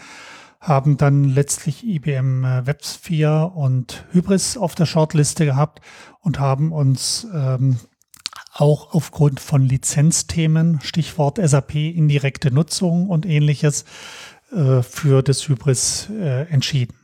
haben 0.65 0.97
dann 0.97 1.23
letztlich 1.25 1.86
IBM 1.86 2.43
äh, 2.43 2.65
WebSphere 2.65 3.51
und 3.56 4.06
Hybris 4.12 4.58
auf 4.58 4.73
der 4.75 4.86
Shortliste 4.86 5.45
gehabt 5.45 5.80
und 6.21 6.39
haben 6.39 6.71
uns 6.71 7.28
ähm, 7.34 7.78
auch 8.51 8.93
aufgrund 8.93 9.39
von 9.39 9.62
Lizenzthemen, 9.63 10.80
Stichwort 10.82 11.39
SAP, 11.41 11.75
indirekte 11.75 12.51
Nutzung 12.51 13.10
und 13.10 13.25
ähnliches, 13.25 13.86
äh, 14.51 14.82
für 14.82 15.21
das 15.21 15.47
Hybris 15.47 16.10
äh, 16.10 16.43
entschieden. 16.49 16.95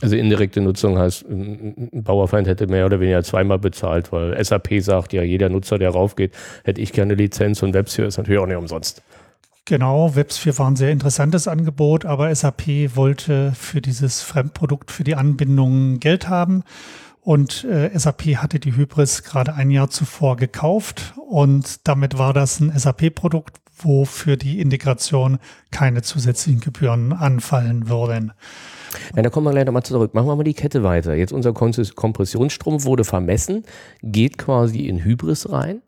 Also 0.00 0.16
indirekte 0.16 0.62
Nutzung 0.62 0.98
heißt, 0.98 1.26
ein 1.28 1.90
Bauerfeind 1.92 2.48
hätte 2.48 2.66
mehr 2.68 2.86
oder 2.86 3.00
weniger 3.00 3.22
zweimal 3.22 3.58
bezahlt, 3.58 4.12
weil 4.12 4.42
SAP 4.42 4.80
sagt, 4.80 5.12
ja, 5.12 5.22
jeder 5.22 5.50
Nutzer, 5.50 5.78
der 5.78 5.90
raufgeht, 5.90 6.32
hätte 6.64 6.80
ich 6.80 6.92
gerne 6.92 7.14
Lizenz 7.14 7.62
und 7.62 7.74
WebSphere 7.74 8.08
ist 8.08 8.16
natürlich 8.16 8.40
auch 8.40 8.46
nicht 8.46 8.56
umsonst. 8.56 9.02
Genau, 9.66 10.16
WebSphere 10.16 10.58
war 10.58 10.70
ein 10.70 10.76
sehr 10.76 10.90
interessantes 10.90 11.46
Angebot, 11.46 12.04
aber 12.04 12.34
SAP 12.34 12.96
wollte 12.96 13.52
für 13.52 13.80
dieses 13.80 14.22
Fremdprodukt, 14.22 14.90
für 14.90 15.04
die 15.04 15.14
Anbindung 15.14 16.00
Geld 16.00 16.28
haben. 16.28 16.64
Und 17.20 17.64
äh, 17.64 17.90
SAP 17.96 18.36
hatte 18.36 18.58
die 18.58 18.74
Hybris 18.74 19.22
gerade 19.22 19.54
ein 19.54 19.70
Jahr 19.70 19.90
zuvor 19.90 20.36
gekauft 20.36 21.14
und 21.28 21.86
damit 21.86 22.18
war 22.18 22.32
das 22.32 22.60
ein 22.60 22.76
SAP-Produkt, 22.76 23.58
wo 23.76 24.04
für 24.04 24.36
die 24.36 24.60
Integration 24.60 25.38
keine 25.70 26.02
zusätzlichen 26.02 26.60
Gebühren 26.60 27.12
anfallen 27.12 27.88
würden. 27.88 28.32
Ja, 29.14 29.22
da 29.22 29.30
kommen 29.30 29.46
wir 29.46 29.52
gleich 29.52 29.66
nochmal 29.66 29.82
zurück. 29.82 30.14
Machen 30.14 30.26
wir 30.26 30.36
mal 30.36 30.44
die 30.44 30.54
Kette 30.54 30.82
weiter. 30.82 31.14
Jetzt 31.14 31.32
unser 31.32 31.52
Kompressionsstrom 31.52 32.84
wurde 32.84 33.04
vermessen, 33.04 33.64
geht 34.02 34.38
quasi 34.38 34.86
in 34.86 35.04
Hybris 35.04 35.52
rein. 35.52 35.82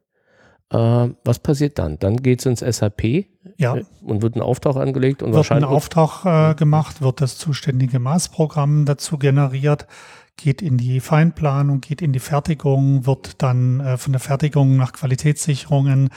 Äh, 0.72 1.10
was 1.24 1.38
passiert 1.38 1.78
dann? 1.78 1.98
Dann 1.98 2.16
geht 2.16 2.40
es 2.40 2.46
ins 2.46 2.60
SAP 2.60 3.26
ja. 3.58 3.76
und 4.02 4.22
wird 4.22 4.36
ein 4.36 4.42
Auftrag 4.42 4.76
angelegt 4.76 5.22
und 5.22 5.28
wird 5.28 5.36
wahrscheinlich. 5.36 5.68
ein 5.68 5.74
Auftrag 5.74 6.24
äh, 6.24 6.54
gemacht, 6.54 7.02
wird 7.02 7.20
das 7.20 7.36
zuständige 7.36 7.98
Maßprogramm 7.98 8.86
dazu 8.86 9.18
generiert, 9.18 9.86
geht 10.36 10.62
in 10.62 10.78
die 10.78 11.00
Feinplanung, 11.00 11.82
geht 11.82 12.00
in 12.00 12.14
die 12.14 12.20
Fertigung, 12.20 13.04
wird 13.06 13.42
dann 13.42 13.80
äh, 13.80 13.98
von 13.98 14.12
der 14.12 14.20
Fertigung 14.20 14.76
nach 14.76 14.92
Qualitätssicherungen 14.92 16.08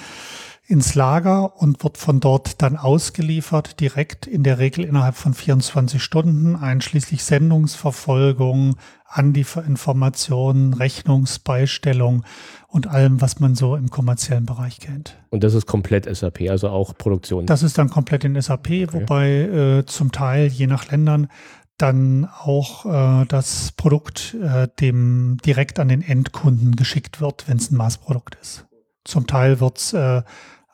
ins 0.67 0.95
Lager 0.95 1.61
und 1.61 1.83
wird 1.83 1.97
von 1.97 2.21
dort 2.21 2.61
dann 2.61 2.77
ausgeliefert, 2.77 3.79
direkt 3.79 4.25
in 4.25 4.43
der 4.43 4.57
Regel 4.57 4.85
innerhalb 4.85 5.15
von 5.15 5.33
24 5.33 6.01
Stunden, 6.01 6.55
einschließlich 6.55 7.23
Sendungsverfolgung, 7.23 8.77
Anlieferinformationen, 9.15 10.73
Rechnungsbeistellung 10.73 12.25
und 12.67 12.87
allem, 12.87 13.21
was 13.21 13.39
man 13.39 13.55
so 13.55 13.75
im 13.75 13.89
kommerziellen 13.89 14.45
Bereich 14.45 14.79
kennt. 14.79 15.17
Und 15.29 15.43
das 15.43 15.53
ist 15.53 15.65
komplett 15.65 16.13
SAP, 16.13 16.49
also 16.49 16.69
auch 16.69 16.97
Produktion? 16.97 17.45
Das 17.45 17.63
ist 17.63 17.77
dann 17.77 17.89
komplett 17.89 18.25
in 18.25 18.39
SAP, 18.39 18.67
okay. 18.67 18.87
wobei 18.91 19.29
äh, 19.29 19.85
zum 19.85 20.11
Teil, 20.11 20.47
je 20.47 20.67
nach 20.67 20.91
Ländern, 20.91 21.29
dann 21.77 22.25
auch 22.25 22.85
äh, 22.85 23.25
das 23.25 23.71
Produkt 23.73 24.35
äh, 24.35 24.67
dem 24.79 25.37
direkt 25.45 25.79
an 25.79 25.87
den 25.87 26.01
Endkunden 26.01 26.75
geschickt 26.75 27.21
wird, 27.21 27.47
wenn 27.47 27.57
es 27.57 27.71
ein 27.71 27.77
Maßprodukt 27.77 28.37
ist. 28.41 28.65
Zum 29.03 29.27
Teil 29.27 29.59
wird 29.59 29.77
es 29.77 29.93
äh, 29.93 30.23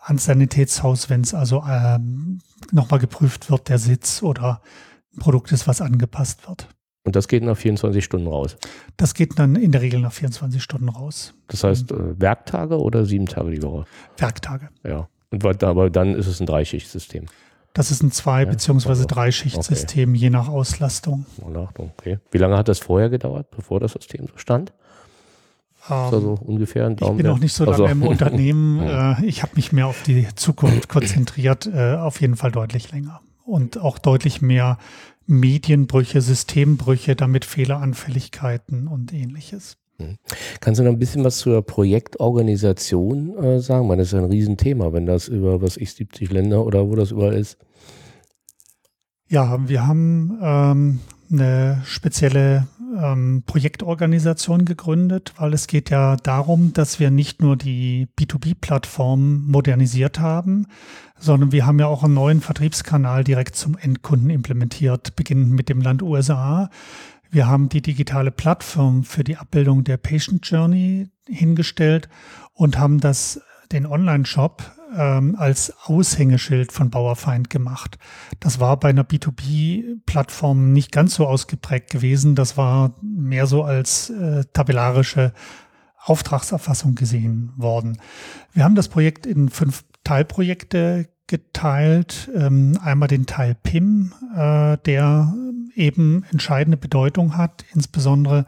ans 0.01 0.25
Sanitätshaus, 0.25 1.09
wenn 1.09 1.21
es 1.21 1.33
also 1.33 1.63
ähm, 1.67 2.39
nochmal 2.71 2.99
geprüft 2.99 3.51
wird, 3.51 3.69
der 3.69 3.77
Sitz 3.77 4.23
oder 4.23 4.61
ein 5.13 5.19
Produkt 5.19 5.51
ist, 5.51 5.67
was 5.67 5.81
angepasst 5.81 6.47
wird. 6.47 6.67
Und 7.03 7.15
das 7.15 7.27
geht 7.27 7.43
nach 7.43 7.57
24 7.57 8.03
Stunden 8.03 8.27
raus? 8.27 8.57
Das 8.97 9.13
geht 9.13 9.39
dann 9.39 9.55
in 9.55 9.71
der 9.71 9.81
Regel 9.81 9.99
nach 10.01 10.13
24 10.13 10.61
Stunden 10.61 10.89
raus. 10.89 11.33
Das 11.47 11.63
heißt 11.63 11.91
äh, 11.91 12.19
Werktage 12.19 12.79
oder 12.79 13.05
sieben 13.05 13.25
Tage 13.25 13.51
die 13.51 13.63
Woche? 13.63 13.85
Werktage. 14.17 14.69
Ja. 14.83 15.07
Und, 15.31 15.63
aber 15.63 15.89
dann 15.89 16.13
ist 16.13 16.27
es 16.27 16.39
ein 16.39 16.45
Dreischichtsystem. 16.45 17.25
Das 17.73 17.89
ist 17.89 18.03
ein 18.03 18.11
Zwei- 18.11 18.43
ja, 18.43 18.49
bzw. 18.49 18.89
Also, 18.89 19.05
Dreischichtsystem, 19.05 20.09
okay. 20.09 20.19
je 20.19 20.29
nach 20.29 20.49
Auslastung. 20.49 21.25
Okay. 21.41 22.19
Wie 22.29 22.37
lange 22.37 22.57
hat 22.57 22.67
das 22.67 22.79
vorher 22.79 23.09
gedauert, 23.09 23.49
bevor 23.49 23.79
das 23.79 23.93
System 23.93 24.27
so 24.27 24.37
stand? 24.37 24.73
also 25.87 26.37
ungefähr 26.45 26.85
ein 26.85 26.95
Daumen 26.95 27.17
ich 27.17 27.23
bin 27.23 27.31
noch 27.31 27.39
nicht 27.39 27.53
so 27.53 27.65
lange 27.65 27.83
also. 27.83 27.85
im 27.87 28.03
Unternehmen. 28.07 28.79
Äh, 28.81 29.25
ich 29.25 29.41
habe 29.41 29.53
mich 29.55 29.71
mehr 29.71 29.87
auf 29.87 30.03
die 30.03 30.27
Zukunft 30.35 30.89
konzentriert, 30.89 31.65
äh, 31.65 31.95
auf 31.95 32.21
jeden 32.21 32.35
Fall 32.35 32.51
deutlich 32.51 32.91
länger. 32.91 33.21
Und 33.45 33.79
auch 33.79 33.97
deutlich 33.97 34.41
mehr 34.41 34.77
Medienbrüche, 35.31 36.21
Systembrüche, 36.21 37.15
damit 37.15 37.45
Fehleranfälligkeiten 37.45 38.87
und 38.87 39.13
ähnliches. 39.13 39.77
Hm. 39.97 40.17
Kannst 40.59 40.79
du 40.79 40.83
noch 40.83 40.91
ein 40.91 40.99
bisschen 40.99 41.23
was 41.23 41.37
zur 41.37 41.61
Projektorganisation 41.65 43.37
äh, 43.37 43.59
sagen? 43.59 43.87
Man, 43.87 43.97
das 43.97 44.07
ist 44.07 44.13
ja 44.13 44.19
ein 44.19 44.25
Riesenthema, 44.25 44.93
wenn 44.93 45.05
das 45.05 45.27
über, 45.27 45.61
was 45.61 45.77
ich, 45.77 45.93
70 45.93 46.31
Länder 46.31 46.65
oder 46.65 46.89
wo 46.89 46.95
das 46.95 47.11
überall 47.11 47.33
ist. 47.33 47.57
Ja, 49.29 49.57
wir 49.67 49.87
haben 49.87 50.37
ähm, 50.41 50.99
eine 51.31 51.81
spezielle 51.85 52.67
ähm, 53.01 53.43
Projektorganisation 53.45 54.65
gegründet, 54.65 55.33
weil 55.37 55.53
es 55.53 55.67
geht 55.67 55.89
ja 55.89 56.17
darum, 56.17 56.73
dass 56.73 56.99
wir 56.99 57.11
nicht 57.11 57.41
nur 57.41 57.55
die 57.55 58.07
B2B-Plattform 58.19 59.47
modernisiert 59.47 60.19
haben, 60.19 60.67
sondern 61.21 61.51
wir 61.51 61.65
haben 61.65 61.79
ja 61.79 61.87
auch 61.87 62.03
einen 62.03 62.15
neuen 62.15 62.41
Vertriebskanal 62.41 63.23
direkt 63.23 63.55
zum 63.55 63.77
Endkunden 63.77 64.29
implementiert, 64.29 65.15
beginnend 65.15 65.51
mit 65.51 65.69
dem 65.69 65.81
Land 65.81 66.01
USA. 66.01 66.69
Wir 67.29 67.47
haben 67.47 67.69
die 67.69 67.81
digitale 67.81 68.31
Plattform 68.31 69.03
für 69.03 69.23
die 69.23 69.37
Abbildung 69.37 69.83
der 69.83 69.97
Patient 69.97 70.45
Journey 70.45 71.09
hingestellt 71.27 72.09
und 72.53 72.77
haben 72.77 72.99
das 72.99 73.39
den 73.71 73.85
Online-Shop 73.85 74.63
ähm, 74.97 75.35
als 75.37 75.73
Aushängeschild 75.85 76.71
von 76.71 76.89
Bauerfeind 76.89 77.49
gemacht. 77.49 77.97
Das 78.39 78.59
war 78.59 78.77
bei 78.77 78.89
einer 78.89 79.03
B2B-Plattform 79.03 80.73
nicht 80.73 80.91
ganz 80.91 81.15
so 81.15 81.27
ausgeprägt 81.27 81.89
gewesen. 81.89 82.35
Das 82.35 82.57
war 82.57 82.95
mehr 83.01 83.47
so 83.47 83.63
als 83.63 84.09
äh, 84.09 84.43
tabellarische 84.51 85.33
Auftragserfassung 86.03 86.95
gesehen 86.95 87.53
worden. 87.55 87.97
Wir 88.53 88.63
haben 88.63 88.75
das 88.75 88.89
Projekt 88.89 89.25
in 89.25 89.49
fünf 89.49 89.83
Teilprojekte 90.03 91.09
geteilt. 91.27 92.29
Ähm, 92.35 92.77
einmal 92.83 93.07
den 93.07 93.25
Teil 93.25 93.55
PIM, 93.55 94.13
äh, 94.35 94.77
der 94.85 95.33
eben 95.75 96.25
entscheidende 96.31 96.77
Bedeutung 96.77 97.37
hat, 97.37 97.63
insbesondere 97.73 98.45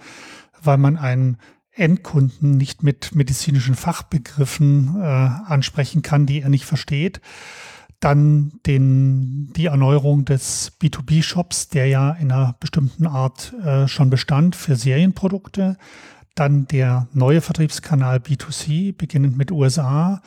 weil 0.61 0.77
man 0.77 0.97
einen 0.97 1.37
Endkunden 1.71 2.57
nicht 2.57 2.83
mit 2.83 3.15
medizinischen 3.15 3.75
Fachbegriffen 3.75 4.95
äh, 5.01 5.03
ansprechen 5.03 6.01
kann, 6.01 6.25
die 6.25 6.41
er 6.41 6.49
nicht 6.49 6.65
versteht. 6.65 7.19
Dann 7.99 8.59
den, 8.65 9.51
die 9.55 9.67
Erneuerung 9.67 10.25
des 10.25 10.73
B2B-Shops, 10.81 11.69
der 11.69 11.87
ja 11.87 12.11
in 12.11 12.31
einer 12.31 12.55
bestimmten 12.59 13.07
Art 13.07 13.53
äh, 13.63 13.87
schon 13.87 14.09
bestand 14.09 14.55
für 14.55 14.75
Serienprodukte. 14.75 15.77
Dann 16.35 16.67
der 16.67 17.07
neue 17.13 17.41
Vertriebskanal 17.41 18.17
B2C, 18.17 18.95
beginnend 18.95 19.37
mit 19.37 19.51
USA. 19.51 20.21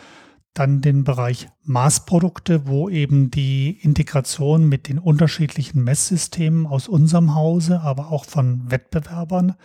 Dann 0.55 0.81
den 0.81 1.05
Bereich 1.05 1.49
Maßprodukte, 1.65 2.67
wo 2.67 2.89
eben 2.89 3.31
die 3.31 3.71
Integration 3.83 4.69
mit 4.69 4.89
den 4.89 4.99
unterschiedlichen 4.99 5.85
Messsystemen 5.85 6.67
aus 6.67 6.89
unserem 6.89 7.35
Hause, 7.35 7.81
aber 7.81 8.11
auch 8.11 8.25
von 8.25 8.71
Wettbewerbern 8.71 9.57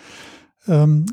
ähm, 0.68 1.06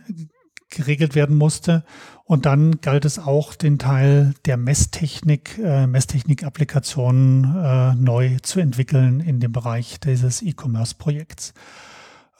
geregelt 0.70 1.14
werden 1.14 1.36
musste. 1.36 1.84
Und 2.24 2.44
dann 2.44 2.80
galt 2.80 3.04
es 3.04 3.18
auch, 3.18 3.54
den 3.54 3.78
Teil 3.78 4.34
der 4.44 4.56
Messtechnik, 4.56 5.58
äh, 5.58 5.86
Messtechnik-Applikationen 5.86 7.56
äh, 7.56 7.94
neu 7.94 8.36
zu 8.42 8.60
entwickeln 8.60 9.20
in 9.20 9.40
dem 9.40 9.52
Bereich 9.52 10.00
dieses 10.00 10.42
E-Commerce-Projekts. 10.42 11.54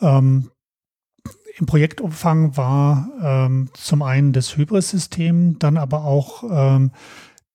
Ähm, 0.01 0.51
Im 1.59 1.67
Projektumfang 1.67 2.57
war 2.57 3.09
ähm, 3.21 3.71
zum 3.75 4.03
einen 4.03 4.33
das 4.33 4.57
Hybris-System, 4.57 5.59
dann 5.59 5.77
aber 5.77 6.05
auch 6.05 6.45
ähm, 6.49 6.93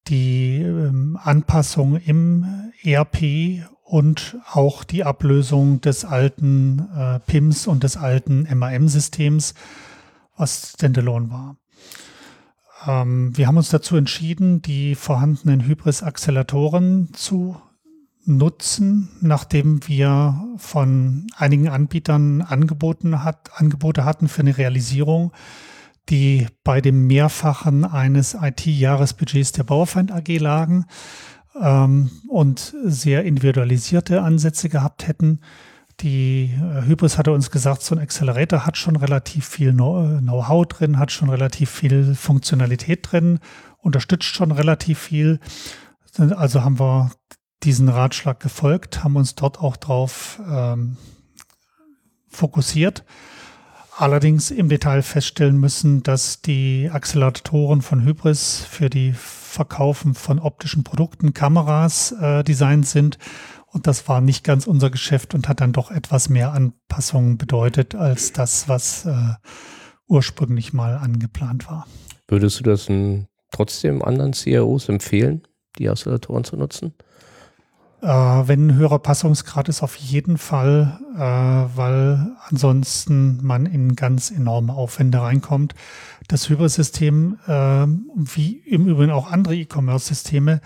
die 0.08 0.62
ähm, 0.62 1.18
Anpassung 1.22 1.96
im 1.96 2.72
ERP 2.84 3.64
und 3.84 4.38
auch 4.52 4.84
die 4.84 5.06
Ablösung 5.06 5.80
des 5.80 6.04
alten 6.04 6.90
äh, 6.94 7.20
PIMS 7.20 7.66
und 7.68 7.84
des 7.84 7.96
alten 7.96 8.46
MAM-Systems 8.54 9.54
was 10.36 10.74
Standalone 10.76 11.30
war. 11.30 11.58
Ähm, 12.86 13.38
wir 13.38 13.48
haben 13.48 13.58
uns 13.58 13.70
dazu 13.70 13.96
entschieden, 13.96 14.62
die 14.62 14.96
vorhandenen 14.96 15.66
Hybris-Acceleratoren 15.66 17.14
zu 17.14 17.56
nutzen, 18.26 19.10
nachdem 19.22 19.88
wir 19.88 20.42
von 20.58 21.28
einigen 21.36 21.68
Anbietern 21.68 22.42
angeboten 22.42 23.24
hat, 23.24 23.52
Angebote 23.56 24.06
hatten 24.06 24.28
für 24.28 24.42
eine 24.42 24.58
Realisierung, 24.58 25.32
die 26.10 26.48
bei 26.64 26.82
dem 26.82 27.08
Mehrfachen 27.08 27.86
eines 27.86 28.36
IT-Jahresbudgets 28.40 29.54
der 29.54 29.64
Bauerfeind 29.64 30.12
AG 30.12 30.38
lagen 30.40 30.86
ähm, 31.60 32.12
und 32.28 32.74
sehr 32.84 33.24
individualisierte 33.24 34.22
Ansätze 34.22 34.70
gehabt 34.70 35.08
hätten. 35.08 35.40
Die 36.00 36.52
äh, 36.54 36.86
Hybris 36.86 37.18
hatte 37.18 37.32
uns 37.32 37.52
gesagt, 37.52 37.84
so 37.84 37.96
ein 37.96 38.02
Accelerator 38.02 38.66
hat 38.66 38.78
schon 38.78 38.96
relativ 38.96 39.46
viel 39.46 39.70
äh, 39.70 39.74
Know-how 39.74 40.66
drin, 40.66 40.98
hat 40.98 41.12
schon 41.12 41.30
relativ 41.30 41.70
viel 41.70 42.16
Funktionalität 42.16 43.12
drin, 43.12 43.40
unterstützt 43.78 44.26
schon 44.26 44.52
relativ 44.52 45.00
viel. 45.00 45.40
Also 46.18 46.64
haben 46.64 46.80
wir 46.80 47.12
diesen 47.64 47.90
Ratschlag 47.90 48.40
gefolgt, 48.40 49.04
haben 49.04 49.16
uns 49.16 49.36
dort 49.36 49.60
auch 49.60 49.78
drauf 49.78 50.42
ähm, 50.50 50.98
fokussiert. 52.28 53.04
Allerdings 53.96 54.50
im 54.50 54.70
Detail 54.70 55.04
feststellen 55.04 55.60
müssen, 55.60 56.02
dass 56.02 56.42
die 56.42 56.90
Acceleratoren 56.92 57.82
von 57.84 58.04
Hybris 58.04 58.66
für 58.68 58.90
die 58.90 59.14
Verkaufen 59.14 60.16
von 60.16 60.40
optischen 60.40 60.84
Produkten, 60.84 61.34
Kameras 61.34 62.12
äh, 62.14 62.44
designt 62.44 62.88
sind 62.88 63.20
und 63.74 63.88
das 63.88 64.08
war 64.08 64.22
nicht 64.22 64.44
ganz 64.44 64.68
unser 64.68 64.92
Geschäft 64.92 65.34
und 65.34 65.50
hat 65.50 65.60
dann 65.60 65.74
doch 65.74 65.90
etwas 65.90 66.30
mehr 66.30 66.54
Anpassungen 66.54 67.40
bedeutet 67.40 67.96
als 67.96 68.32
das, 68.32 68.70
was 68.70 69.06
äh, 69.06 69.34
ursprünglich 70.08 70.74
mal 70.74 70.96
angeplant 70.96 71.68
war. 71.68 71.88
Würdest 72.28 72.60
du 72.60 72.64
das 72.64 72.88
n, 72.88 73.28
trotzdem 73.52 74.04
anderen 74.04 74.34
CROs 74.34 74.90
empfehlen, 74.90 75.48
die 75.80 75.90
Acceleratoren 75.90 76.44
zu 76.44 76.56
nutzen? 76.56 76.94
Äh, 78.04 78.08
wenn 78.08 78.68
ein 78.68 78.76
höherer 78.76 79.00
Passungsgrad 79.00 79.70
ist, 79.70 79.82
auf 79.82 79.96
jeden 79.96 80.38
Fall, 80.38 81.00
äh, 81.16 81.78
weil 81.78 82.36
ansonsten 82.50 83.40
man 83.42 83.66
in 83.66 83.96
ganz 83.96 84.30
enorme 84.30 84.74
Aufwände 84.74 85.22
reinkommt. 85.22 85.74
Das 86.28 86.50
Hybris-System, 86.50 87.40
äh, 87.48 87.86
wie 88.16 88.58
im 88.58 88.88
Übrigen 88.88 89.14
auch 89.14 89.32
andere 89.32 89.56
E-Commerce-Systeme, 89.56 90.60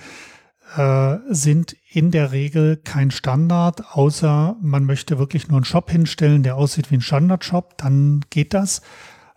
äh, 0.78 1.18
sind 1.30 1.78
in 1.92 2.10
der 2.10 2.32
Regel 2.32 2.76
kein 2.76 3.12
Standard, 3.12 3.84
außer 3.96 4.56
man 4.60 4.86
möchte 4.86 5.20
wirklich 5.20 5.48
nur 5.48 5.58
einen 5.58 5.66
Shop 5.66 5.92
hinstellen, 5.92 6.42
der 6.42 6.56
aussieht 6.58 6.90
wie 6.90 6.96
ein 6.96 7.02
Standard-Shop, 7.02 7.78
dann 7.78 8.22
geht 8.32 8.56
das. 8.56 8.82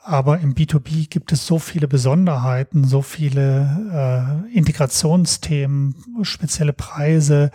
Aber 0.02 0.38
im 0.40 0.54
B2B 0.54 1.10
gibt 1.10 1.30
es 1.32 1.46
so 1.46 1.58
viele 1.58 1.86
Besonderheiten, 1.86 2.84
so 2.84 3.02
viele 3.02 4.46
äh, 4.50 4.56
Integrationsthemen, 4.56 5.94
spezielle 6.22 6.72
Preise, 6.72 7.50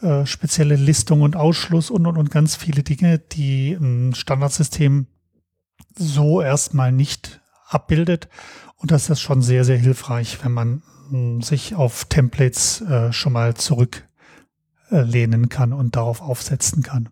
äh, 0.00 0.24
spezielle 0.24 0.76
Listung 0.76 1.22
und 1.22 1.34
Ausschluss 1.34 1.90
und, 1.90 2.06
und, 2.06 2.16
und 2.16 2.30
ganz 2.30 2.54
viele 2.54 2.82
Dinge, 2.82 3.18
die 3.18 3.72
ein 3.72 4.14
Standardsystem 4.14 5.06
so 5.96 6.40
erstmal 6.40 6.92
nicht 6.92 7.40
abbildet. 7.68 8.28
Und 8.76 8.90
das 8.90 9.10
ist 9.10 9.20
schon 9.20 9.42
sehr, 9.42 9.64
sehr 9.64 9.78
hilfreich, 9.78 10.38
wenn 10.44 10.52
man 10.52 10.82
mh, 11.10 11.44
sich 11.44 11.74
auf 11.74 12.04
Templates 12.04 12.80
äh, 12.82 13.12
schon 13.12 13.32
mal 13.32 13.54
zurücklehnen 13.54 15.48
kann 15.48 15.72
und 15.72 15.96
darauf 15.96 16.20
aufsetzen 16.20 16.82
kann. 16.82 17.08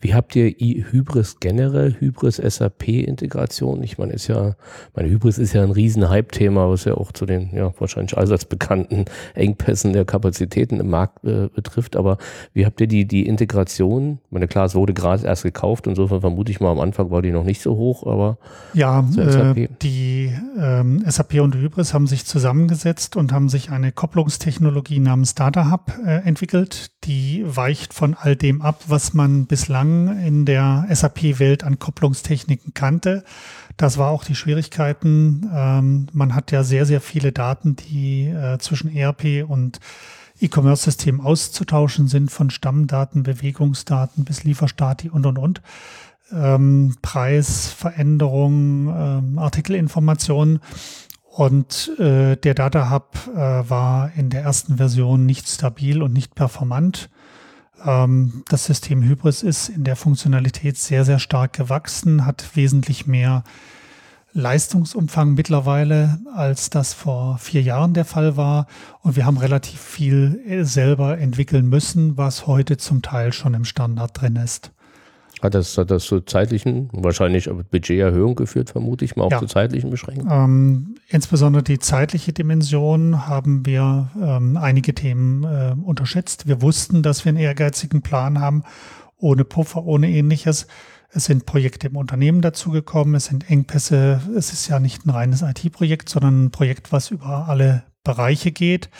Wie 0.00 0.14
habt 0.14 0.34
ihr 0.36 0.50
Hybris 0.50 1.40
generell, 1.40 1.94
Hybris 1.98 2.36
SAP-Integration? 2.36 3.82
Ich 3.82 3.98
meine, 3.98 4.12
ist 4.12 4.28
ja, 4.28 4.56
meine 4.94 5.08
Hybris 5.08 5.38
ist 5.38 5.52
ja 5.52 5.62
ein 5.62 5.70
riesen 5.70 6.08
Hype-Thema, 6.08 6.70
was 6.70 6.84
ja 6.84 6.94
auch 6.94 7.12
zu 7.12 7.26
den 7.26 7.50
ja 7.52 7.72
wahrscheinlich 7.78 8.16
allseits 8.16 8.44
bekannten 8.44 9.04
Engpässen 9.34 9.92
der 9.92 10.04
Kapazitäten 10.04 10.80
im 10.80 10.90
Markt 10.90 11.24
äh, 11.24 11.48
betrifft. 11.48 11.96
Aber 11.96 12.18
wie 12.52 12.66
habt 12.66 12.80
ihr 12.80 12.86
die, 12.86 13.06
die 13.06 13.26
Integration? 13.26 14.18
Ich 14.26 14.32
meine, 14.32 14.48
klar, 14.48 14.66
es 14.66 14.74
wurde 14.74 14.94
gerade 14.94 15.26
erst 15.26 15.42
gekauft, 15.42 15.86
insofern 15.86 16.20
vermute 16.20 16.50
ich 16.50 16.60
mal, 16.60 16.70
am 16.70 16.80
Anfang 16.80 17.10
war 17.10 17.22
die 17.22 17.32
noch 17.32 17.44
nicht 17.44 17.60
so 17.60 17.76
hoch, 17.76 18.06
aber 18.06 18.38
ja, 18.74 19.04
äh, 19.16 19.68
die 19.82 20.32
ähm, 20.58 21.02
SAP 21.06 21.40
und 21.40 21.54
Hybris 21.54 21.94
haben 21.94 22.06
sich 22.06 22.24
zusammengesetzt 22.26 23.16
und 23.16 23.32
haben 23.32 23.48
sich 23.48 23.70
eine 23.70 23.92
Kopplungstechnologie 23.92 25.00
namens 25.00 25.34
Data 25.34 25.70
Hub 25.70 25.92
äh, 26.04 26.26
entwickelt, 26.26 26.90
die 27.04 27.44
weicht 27.46 27.94
von 27.94 28.14
all 28.14 28.36
dem 28.36 28.62
ab, 28.62 28.82
was 28.88 29.14
man 29.14 29.46
bis 29.46 29.57
bislang 29.58 30.24
in 30.24 30.44
der 30.44 30.86
SAP-Welt 30.88 31.64
an 31.64 31.80
Kopplungstechniken 31.80 32.74
kannte. 32.74 33.24
Das 33.76 33.98
war 33.98 34.10
auch 34.10 34.22
die 34.22 34.36
Schwierigkeiten. 34.36 35.50
Ähm, 35.52 36.06
man 36.12 36.36
hat 36.36 36.52
ja 36.52 36.62
sehr, 36.62 36.86
sehr 36.86 37.00
viele 37.00 37.32
Daten, 37.32 37.74
die 37.74 38.28
äh, 38.28 38.58
zwischen 38.58 38.94
ERP 38.94 39.44
und 39.48 39.80
E-Commerce-System 40.40 41.20
auszutauschen 41.20 42.06
sind, 42.06 42.30
von 42.30 42.50
Stammdaten, 42.50 43.24
Bewegungsdaten 43.24 44.24
bis 44.24 44.44
Lieferstati 44.44 45.10
und, 45.10 45.26
und, 45.26 45.38
und. 45.38 45.60
Ähm, 46.32 46.94
Preisveränderungen, 47.02 48.86
ähm, 48.96 49.40
Artikelinformationen. 49.40 50.60
Und 51.24 51.98
äh, 51.98 52.36
der 52.36 52.54
Data 52.54 52.92
Hub 52.92 53.18
äh, 53.34 53.36
war 53.36 54.12
in 54.14 54.30
der 54.30 54.42
ersten 54.42 54.76
Version 54.76 55.26
nicht 55.26 55.48
stabil 55.48 56.00
und 56.00 56.12
nicht 56.12 56.36
performant. 56.36 57.10
Ähm, 57.84 58.44
das 58.48 58.64
System 58.64 59.02
Hybris 59.02 59.42
ist 59.42 59.68
in 59.68 59.84
der 59.84 59.96
Funktionalität 59.96 60.76
sehr, 60.78 61.04
sehr 61.04 61.18
stark 61.18 61.52
gewachsen, 61.52 62.26
hat 62.26 62.56
wesentlich 62.56 63.06
mehr 63.06 63.44
Leistungsumfang 64.32 65.34
mittlerweile, 65.34 66.18
als 66.34 66.70
das 66.70 66.92
vor 66.92 67.38
vier 67.38 67.62
Jahren 67.62 67.94
der 67.94 68.04
Fall 68.04 68.36
war. 68.36 68.66
Und 69.00 69.16
wir 69.16 69.26
haben 69.26 69.38
relativ 69.38 69.80
viel 69.80 70.64
selber 70.64 71.18
entwickeln 71.18 71.68
müssen, 71.68 72.16
was 72.16 72.46
heute 72.46 72.76
zum 72.76 73.02
Teil 73.02 73.32
schon 73.32 73.54
im 73.54 73.64
Standard 73.64 74.20
drin 74.20 74.36
ist. 74.36 74.70
Hat 75.40 75.54
das, 75.54 75.78
hat 75.78 75.90
das 75.90 76.04
zu 76.04 76.20
zeitlichen, 76.20 76.88
wahrscheinlich 76.92 77.48
Budgeterhöhung 77.70 78.34
geführt, 78.34 78.70
vermute 78.70 79.04
ich 79.04 79.14
mal, 79.14 79.24
auch 79.24 79.30
ja. 79.30 79.38
zu 79.38 79.46
zeitlichen 79.46 79.90
Beschränkungen? 79.90 80.30
Ähm, 80.30 80.94
insbesondere 81.08 81.62
die 81.62 81.78
zeitliche 81.78 82.32
Dimension 82.32 83.26
haben 83.26 83.64
wir 83.64 84.10
ähm, 84.20 84.56
einige 84.56 84.94
Themen 84.94 85.44
äh, 85.44 85.74
unterschätzt. 85.80 86.48
Wir 86.48 86.60
wussten, 86.60 87.02
dass 87.02 87.24
wir 87.24 87.30
einen 87.30 87.38
ehrgeizigen 87.38 88.02
Plan 88.02 88.40
haben, 88.40 88.64
ohne 89.16 89.44
Puffer, 89.44 89.84
ohne 89.84 90.10
ähnliches. 90.10 90.66
Es 91.10 91.24
sind 91.24 91.46
Projekte 91.46 91.86
im 91.86 91.96
Unternehmen 91.96 92.42
dazugekommen, 92.42 93.14
es 93.14 93.26
sind 93.26 93.48
Engpässe. 93.48 94.20
Es 94.36 94.52
ist 94.52 94.68
ja 94.68 94.78
nicht 94.78 95.06
ein 95.06 95.10
reines 95.10 95.42
IT-Projekt, 95.42 96.08
sondern 96.08 96.46
ein 96.46 96.50
Projekt, 96.50 96.92
was 96.92 97.10
über 97.10 97.48
alle 97.48 97.84
Bereiche 98.04 98.50
geht. 98.50 98.90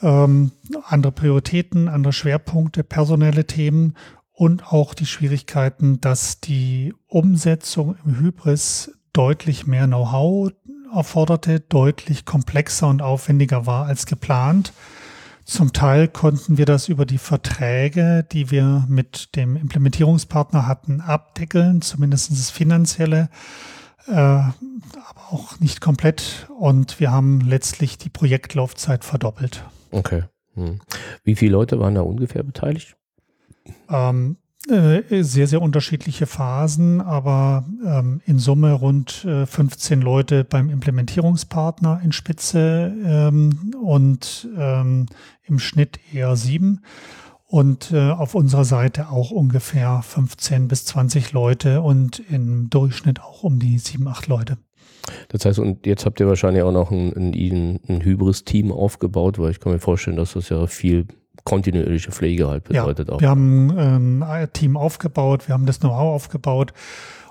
Ähm, 0.00 0.50
andere 0.84 1.12
Prioritäten, 1.12 1.88
andere 1.88 2.12
Schwerpunkte, 2.12 2.82
personelle 2.82 3.46
Themen 3.46 3.94
und 4.32 4.72
auch 4.72 4.94
die 4.94 5.06
Schwierigkeiten, 5.06 6.00
dass 6.00 6.40
die 6.40 6.94
Umsetzung 7.06 7.96
im 8.04 8.18
Hybris 8.18 8.92
deutlich 9.12 9.66
mehr 9.66 9.86
Know-how 9.86 10.52
erforderte, 10.94 11.60
deutlich 11.60 12.24
komplexer 12.24 12.88
und 12.88 13.02
aufwendiger 13.02 13.66
war 13.66 13.86
als 13.86 14.06
geplant. 14.06 14.72
Zum 15.44 15.72
Teil 15.72 16.08
konnten 16.08 16.56
wir 16.56 16.66
das 16.66 16.88
über 16.88 17.04
die 17.04 17.18
Verträge, 17.18 18.24
die 18.30 18.50
wir 18.50 18.86
mit 18.88 19.34
dem 19.36 19.56
Implementierungspartner 19.56 20.66
hatten, 20.66 21.00
abdeckeln, 21.00 21.82
zumindest 21.82 22.30
das 22.30 22.50
Finanzielle, 22.50 23.28
äh, 24.06 24.12
aber 24.12 24.52
auch 25.30 25.58
nicht 25.58 25.80
komplett. 25.80 26.48
Und 26.58 27.00
wir 27.00 27.10
haben 27.10 27.40
letztlich 27.40 27.98
die 27.98 28.10
Projektlaufzeit 28.10 29.04
verdoppelt. 29.04 29.64
Okay. 29.90 30.24
Hm. 30.54 30.80
Wie 31.24 31.34
viele 31.34 31.52
Leute 31.52 31.80
waren 31.80 31.94
da 31.94 32.02
ungefähr 32.02 32.42
beteiligt? 32.42 32.96
Ähm, 33.88 34.36
äh, 34.68 35.24
sehr, 35.24 35.48
sehr 35.48 35.60
unterschiedliche 35.60 36.26
Phasen, 36.26 37.00
aber 37.00 37.64
ähm, 37.84 38.20
in 38.26 38.38
Summe 38.38 38.72
rund 38.72 39.24
äh, 39.24 39.44
15 39.44 40.00
Leute 40.00 40.44
beim 40.44 40.70
Implementierungspartner 40.70 42.00
in 42.04 42.12
Spitze 42.12 42.94
ähm, 43.04 43.74
und 43.82 44.48
ähm, 44.56 45.06
im 45.42 45.58
Schnitt 45.58 45.98
eher 46.12 46.36
sieben. 46.36 46.82
Und 47.44 47.90
äh, 47.92 48.10
auf 48.12 48.36
unserer 48.36 48.64
Seite 48.64 49.10
auch 49.10 49.32
ungefähr 49.32 50.00
15 50.02 50.68
bis 50.68 50.84
20 50.86 51.32
Leute 51.32 51.82
und 51.82 52.22
im 52.30 52.70
Durchschnitt 52.70 53.20
auch 53.20 53.42
um 53.42 53.58
die 53.58 53.78
sieben, 53.78 54.06
acht 54.06 54.28
Leute. 54.28 54.58
Das 55.28 55.44
heißt, 55.44 55.58
und 55.58 55.86
jetzt 55.86 56.06
habt 56.06 56.20
ihr 56.20 56.28
wahrscheinlich 56.28 56.62
auch 56.62 56.72
noch 56.72 56.92
ein, 56.92 57.12
ein, 57.14 57.80
ein 57.88 58.04
Hybris-Team 58.04 58.70
aufgebaut, 58.70 59.40
weil 59.40 59.50
ich 59.50 59.58
kann 59.58 59.72
mir 59.72 59.80
vorstellen, 59.80 60.16
dass 60.16 60.34
das 60.34 60.48
ja 60.48 60.66
viel 60.68 61.06
kontinuierliche 61.44 62.12
Pflege 62.12 62.48
halt 62.48 62.64
bedeutet 62.64 63.08
ja, 63.08 63.14
auch. 63.14 63.20
Wir 63.20 63.28
haben 63.28 63.74
ähm, 63.76 64.22
ein 64.22 64.52
Team 64.52 64.76
aufgebaut, 64.76 65.48
wir 65.48 65.54
haben 65.54 65.66
das 65.66 65.80
Know-how 65.80 66.14
aufgebaut. 66.14 66.72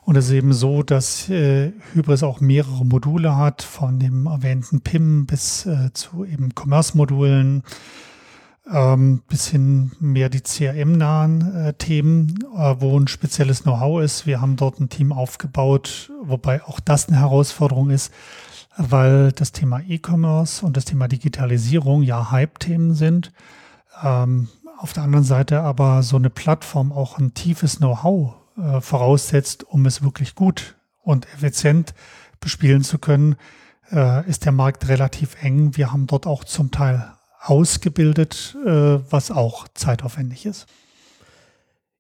Und 0.04 0.16
es 0.16 0.26
ist 0.26 0.32
eben 0.32 0.52
so, 0.52 0.82
dass 0.82 1.30
äh, 1.30 1.74
Hybris 1.94 2.24
auch 2.24 2.42
mehrere 2.42 2.84
Module 2.84 3.38
hat, 3.38 3.62
von 3.62 4.00
dem 4.00 4.26
erwähnten 4.26 4.82
PIM 4.82 5.28
bis 5.28 5.66
äh, 5.68 5.94
zu 5.94 6.26
eben 6.26 6.50
Commerce-Modulen, 6.56 7.64
ähm, 8.72 9.22
bis 9.30 9.48
hin 9.48 9.92
mehr 10.00 10.30
die 10.30 10.42
CRM-nahen 10.42 11.56
äh, 11.56 11.74
Themen, 11.74 12.40
äh, 12.58 12.76
wo 12.80 13.00
ein 13.00 13.08
spezielles 13.08 13.64
Know-how 13.64 14.02
ist. 14.02 14.26
Wir 14.26 14.42
haben 14.42 14.56
dort 14.56 14.80
ein 14.80 14.90
Team 14.90 15.12
aufgebaut, 15.12 16.12
wobei 16.24 16.64
auch 16.64 16.80
das 16.80 17.08
eine 17.08 17.20
Herausforderung 17.20 17.92
ist, 17.92 18.12
weil 18.78 19.32
das 19.32 19.52
Thema 19.52 19.82
E-Commerce 19.88 20.66
und 20.66 20.78
das 20.78 20.86
Thema 20.86 21.08
Digitalisierung 21.08 22.02
ja 22.02 22.32
Hype-Themen 22.32 22.96
sind. 22.96 23.32
Ähm, 24.04 24.50
auf 24.78 24.94
der 24.94 25.04
anderen 25.04 25.26
Seite 25.26 25.62
aber 25.62 26.02
so 26.02 26.16
eine 26.16 26.30
Plattform 26.30 26.92
auch 26.92 27.20
ein 27.20 27.34
tiefes 27.34 27.78
Know-how 27.78 28.34
äh, 28.58 28.82
voraussetzt, 28.82 29.64
um 29.64 29.86
es 29.86 30.02
wirklich 30.02 30.36
gut 30.36 30.76
und 31.04 31.28
effizient 31.34 31.94
bespielen 32.40 32.84
zu 32.84 32.98
können, 32.98 33.36
äh, 33.92 34.28
ist 34.28 34.46
der 34.46 34.52
Markt 34.52 34.88
relativ 34.88 35.42
eng. 35.44 35.78
Wir 35.78 35.92
haben 35.92 36.08
dort 36.08 36.26
auch 36.26 36.44
zum 36.44 36.72
Teil 36.72 37.14
ausgebildet, 37.40 38.58
äh, 38.66 39.00
was 39.12 39.32
auch 39.32 39.68
zeitaufwendig 39.74 40.46
ist. 40.46 40.68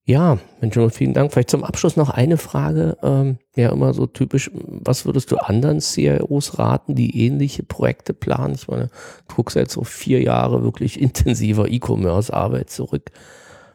Ja, 0.06 0.40
Mensch, 0.60 0.78
vielen 0.96 1.14
Dank. 1.14 1.32
Vielleicht 1.32 1.52
zum 1.52 1.64
Abschluss 1.64 1.96
noch 1.96 2.10
eine 2.10 2.38
Frage. 2.38 2.98
Ähm, 3.04 3.38
ja, 3.56 3.72
immer 3.72 3.94
so 3.94 4.08
typisch. 4.08 4.50
Was 4.54 5.06
würdest 5.06 5.32
du 5.32 5.38
anderen 5.38 5.80
CIOs 5.80 6.58
raten, 6.58 6.96
die 6.96 7.26
ähnliche 7.26 7.64
Projekte 7.64 8.14
planen? 8.14 8.56
Ich 8.56 8.68
meine, 8.68 8.90
du 9.28 9.36
guckst 9.36 9.56
jetzt 9.56 9.74
so 9.74 9.84
vier 9.84 10.22
Jahre 10.22 10.64
wirklich 10.64 11.00
intensiver 11.00 11.70
E-Commerce-Arbeit 11.70 12.72
zurück. 12.72 13.12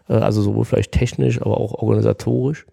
Äh, 0.09 0.15
also 0.15 0.43
sowohl 0.43 0.65
vielleicht 0.65 0.93
technisch, 0.93 1.41
aber 1.41 1.59
auch 1.59 1.75
organisatorisch. 1.75 2.67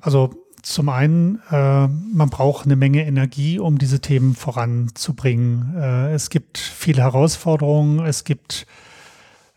Also 0.00 0.30
zum 0.62 0.88
einen, 0.88 1.42
äh, 1.50 1.88
man 1.88 2.30
braucht 2.30 2.64
eine 2.64 2.76
Menge 2.76 3.04
Energie, 3.04 3.58
um 3.58 3.78
diese 3.78 4.00
Themen 4.00 4.34
voranzubringen. 4.34 5.74
Äh, 5.76 6.14
es 6.14 6.30
gibt 6.30 6.56
viele 6.56 7.02
Herausforderungen. 7.02 8.04
Es 8.06 8.24
gibt 8.24 8.66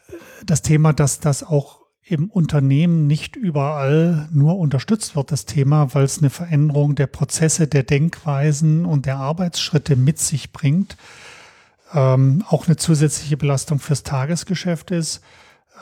äh, 0.10 0.14
das 0.46 0.64
Thema, 0.64 0.92
dass 0.92 1.20
das 1.20 1.44
auch 1.44 1.85
im 2.08 2.30
Unternehmen 2.30 3.08
nicht 3.08 3.36
überall 3.36 4.30
nur 4.32 4.60
unterstützt 4.60 5.16
wird, 5.16 5.32
das 5.32 5.46
Thema, 5.46 5.96
weil 5.96 6.04
es 6.04 6.20
eine 6.20 6.30
Veränderung 6.30 6.94
der 6.94 7.08
Prozesse, 7.08 7.68
der 7.68 7.82
Denkweisen 7.82 8.86
und 8.86 9.08
der 9.08 9.18
Arbeitsschritte 9.18 9.96
mit 9.96 10.20
sich 10.20 10.54
bringt. 10.54 10.98
ähm, 11.94 12.44
auch 12.50 12.68
eine 12.68 12.78
zusätzliche 12.78 13.38
Belastung 13.38 13.80
fürs 13.80 14.04
Tagesgeschäft 14.04 14.92
ist. 14.92 15.22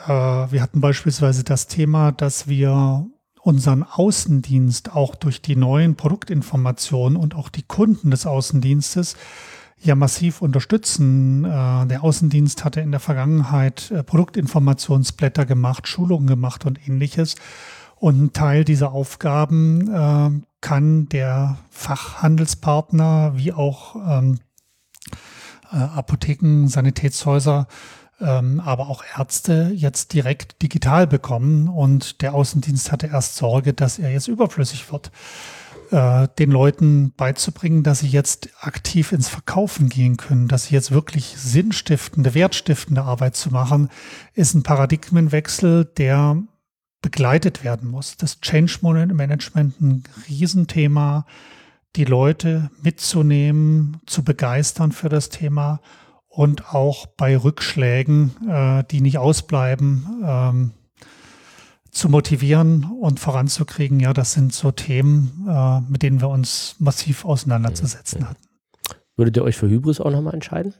Äh, 0.06 0.10
wir 0.10 0.62
hatten 0.62 0.80
beispielsweise 0.80 1.44
das 1.44 1.66
Thema, 1.66 2.12
dass 2.12 2.46
wir 2.46 3.06
unseren 3.40 3.82
Außendienst 3.82 4.92
auch 4.92 5.16
durch 5.16 5.42
die 5.42 5.56
neuen 5.56 5.96
Produktinformationen 5.96 7.16
und 7.16 7.34
auch 7.34 7.48
die 7.48 7.62
Kunden 7.62 8.10
des 8.10 8.26
Außendienstes 8.26 9.16
ja 9.80 9.94
massiv 9.94 10.42
unterstützen. 10.42 11.44
Äh, 11.44 11.86
der 11.86 12.02
Außendienst 12.02 12.64
hatte 12.64 12.80
in 12.80 12.90
der 12.90 13.00
Vergangenheit 13.00 13.90
äh, 13.90 14.02
Produktinformationsblätter 14.02 15.46
gemacht, 15.46 15.88
Schulungen 15.88 16.26
gemacht 16.26 16.64
und 16.66 16.86
ähnliches. 16.88 17.36
Und 17.96 18.22
ein 18.22 18.32
Teil 18.32 18.64
dieser 18.64 18.92
Aufgaben 18.92 19.90
äh, 19.92 20.30
kann 20.60 21.08
der 21.08 21.58
Fachhandelspartner 21.70 23.32
wie 23.36 23.52
auch 23.52 23.96
ähm, 23.96 24.38
Apotheken, 25.70 26.68
Sanitätshäuser 26.68 27.66
ähm, 28.20 28.60
aber 28.60 28.88
auch 28.88 29.02
Ärzte 29.16 29.72
jetzt 29.74 30.12
direkt 30.12 30.62
digital 30.62 31.06
bekommen. 31.06 31.68
Und 31.68 32.22
der 32.22 32.34
Außendienst 32.34 32.92
hatte 32.92 33.08
erst 33.08 33.36
Sorge, 33.36 33.72
dass 33.72 33.98
er 33.98 34.10
jetzt 34.12 34.28
überflüssig 34.28 34.90
wird. 34.92 35.10
Äh, 35.94 36.26
den 36.40 36.50
Leuten 36.50 37.12
beizubringen, 37.16 37.84
dass 37.84 38.00
sie 38.00 38.08
jetzt 38.08 38.48
aktiv 38.58 39.12
ins 39.12 39.28
Verkaufen 39.28 39.88
gehen 39.88 40.16
können, 40.16 40.48
dass 40.48 40.64
sie 40.64 40.74
jetzt 40.74 40.90
wirklich 40.90 41.36
sinnstiftende, 41.36 42.34
wertstiftende 42.34 43.02
Arbeit 43.02 43.36
zu 43.36 43.52
machen, 43.52 43.90
ist 44.32 44.54
ein 44.54 44.64
Paradigmenwechsel, 44.64 45.84
der 45.84 46.42
begleitet 47.00 47.62
werden 47.62 47.88
muss. 47.88 48.16
Das 48.16 48.40
Change 48.40 48.80
Management 48.82 49.80
ein 49.80 50.02
Riesenthema, 50.28 51.26
die 51.94 52.06
Leute 52.06 52.72
mitzunehmen, 52.82 53.98
zu 54.04 54.24
begeistern 54.24 54.90
für 54.90 55.08
das 55.08 55.28
Thema 55.28 55.80
und 56.26 56.74
auch 56.74 57.06
bei 57.06 57.36
Rückschlägen, 57.36 58.34
äh, 58.48 58.82
die 58.90 59.00
nicht 59.00 59.18
ausbleiben, 59.18 60.24
ähm, 60.26 60.72
zu 61.94 62.08
motivieren 62.08 62.84
und 63.00 63.20
voranzukriegen. 63.20 64.00
Ja, 64.00 64.12
das 64.12 64.32
sind 64.32 64.52
so 64.52 64.70
Themen, 64.72 65.46
äh, 65.48 65.80
mit 65.80 66.02
denen 66.02 66.20
wir 66.20 66.28
uns 66.28 66.76
massiv 66.78 67.24
auseinanderzusetzen 67.24 68.20
ja, 68.20 68.24
ja. 68.24 68.30
hatten. 68.30 68.42
Würdet 69.16 69.36
ihr 69.36 69.44
euch 69.44 69.56
für 69.56 69.68
Hybris 69.68 70.00
auch 70.00 70.10
nochmal 70.10 70.34
entscheiden? 70.34 70.74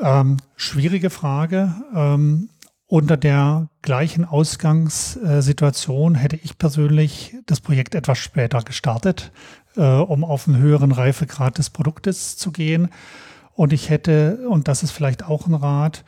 Ähm, 0.00 0.36
schwierige 0.54 1.10
Frage. 1.10 1.74
Ähm, 1.94 2.48
unter 2.86 3.16
der 3.16 3.68
gleichen 3.82 4.24
Ausgangssituation 4.24 6.14
hätte 6.14 6.36
ich 6.36 6.56
persönlich 6.56 7.34
das 7.46 7.60
Projekt 7.60 7.96
etwas 7.96 8.18
später 8.18 8.62
gestartet, 8.62 9.32
äh, 9.74 9.82
um 9.82 10.22
auf 10.22 10.46
einen 10.46 10.58
höheren 10.58 10.92
Reifegrad 10.92 11.58
des 11.58 11.70
Produktes 11.70 12.36
zu 12.36 12.52
gehen. 12.52 12.90
Und 13.54 13.72
ich 13.72 13.90
hätte, 13.90 14.46
und 14.48 14.68
das 14.68 14.84
ist 14.84 14.92
vielleicht 14.92 15.24
auch 15.24 15.48
ein 15.48 15.54
Rat, 15.54 16.04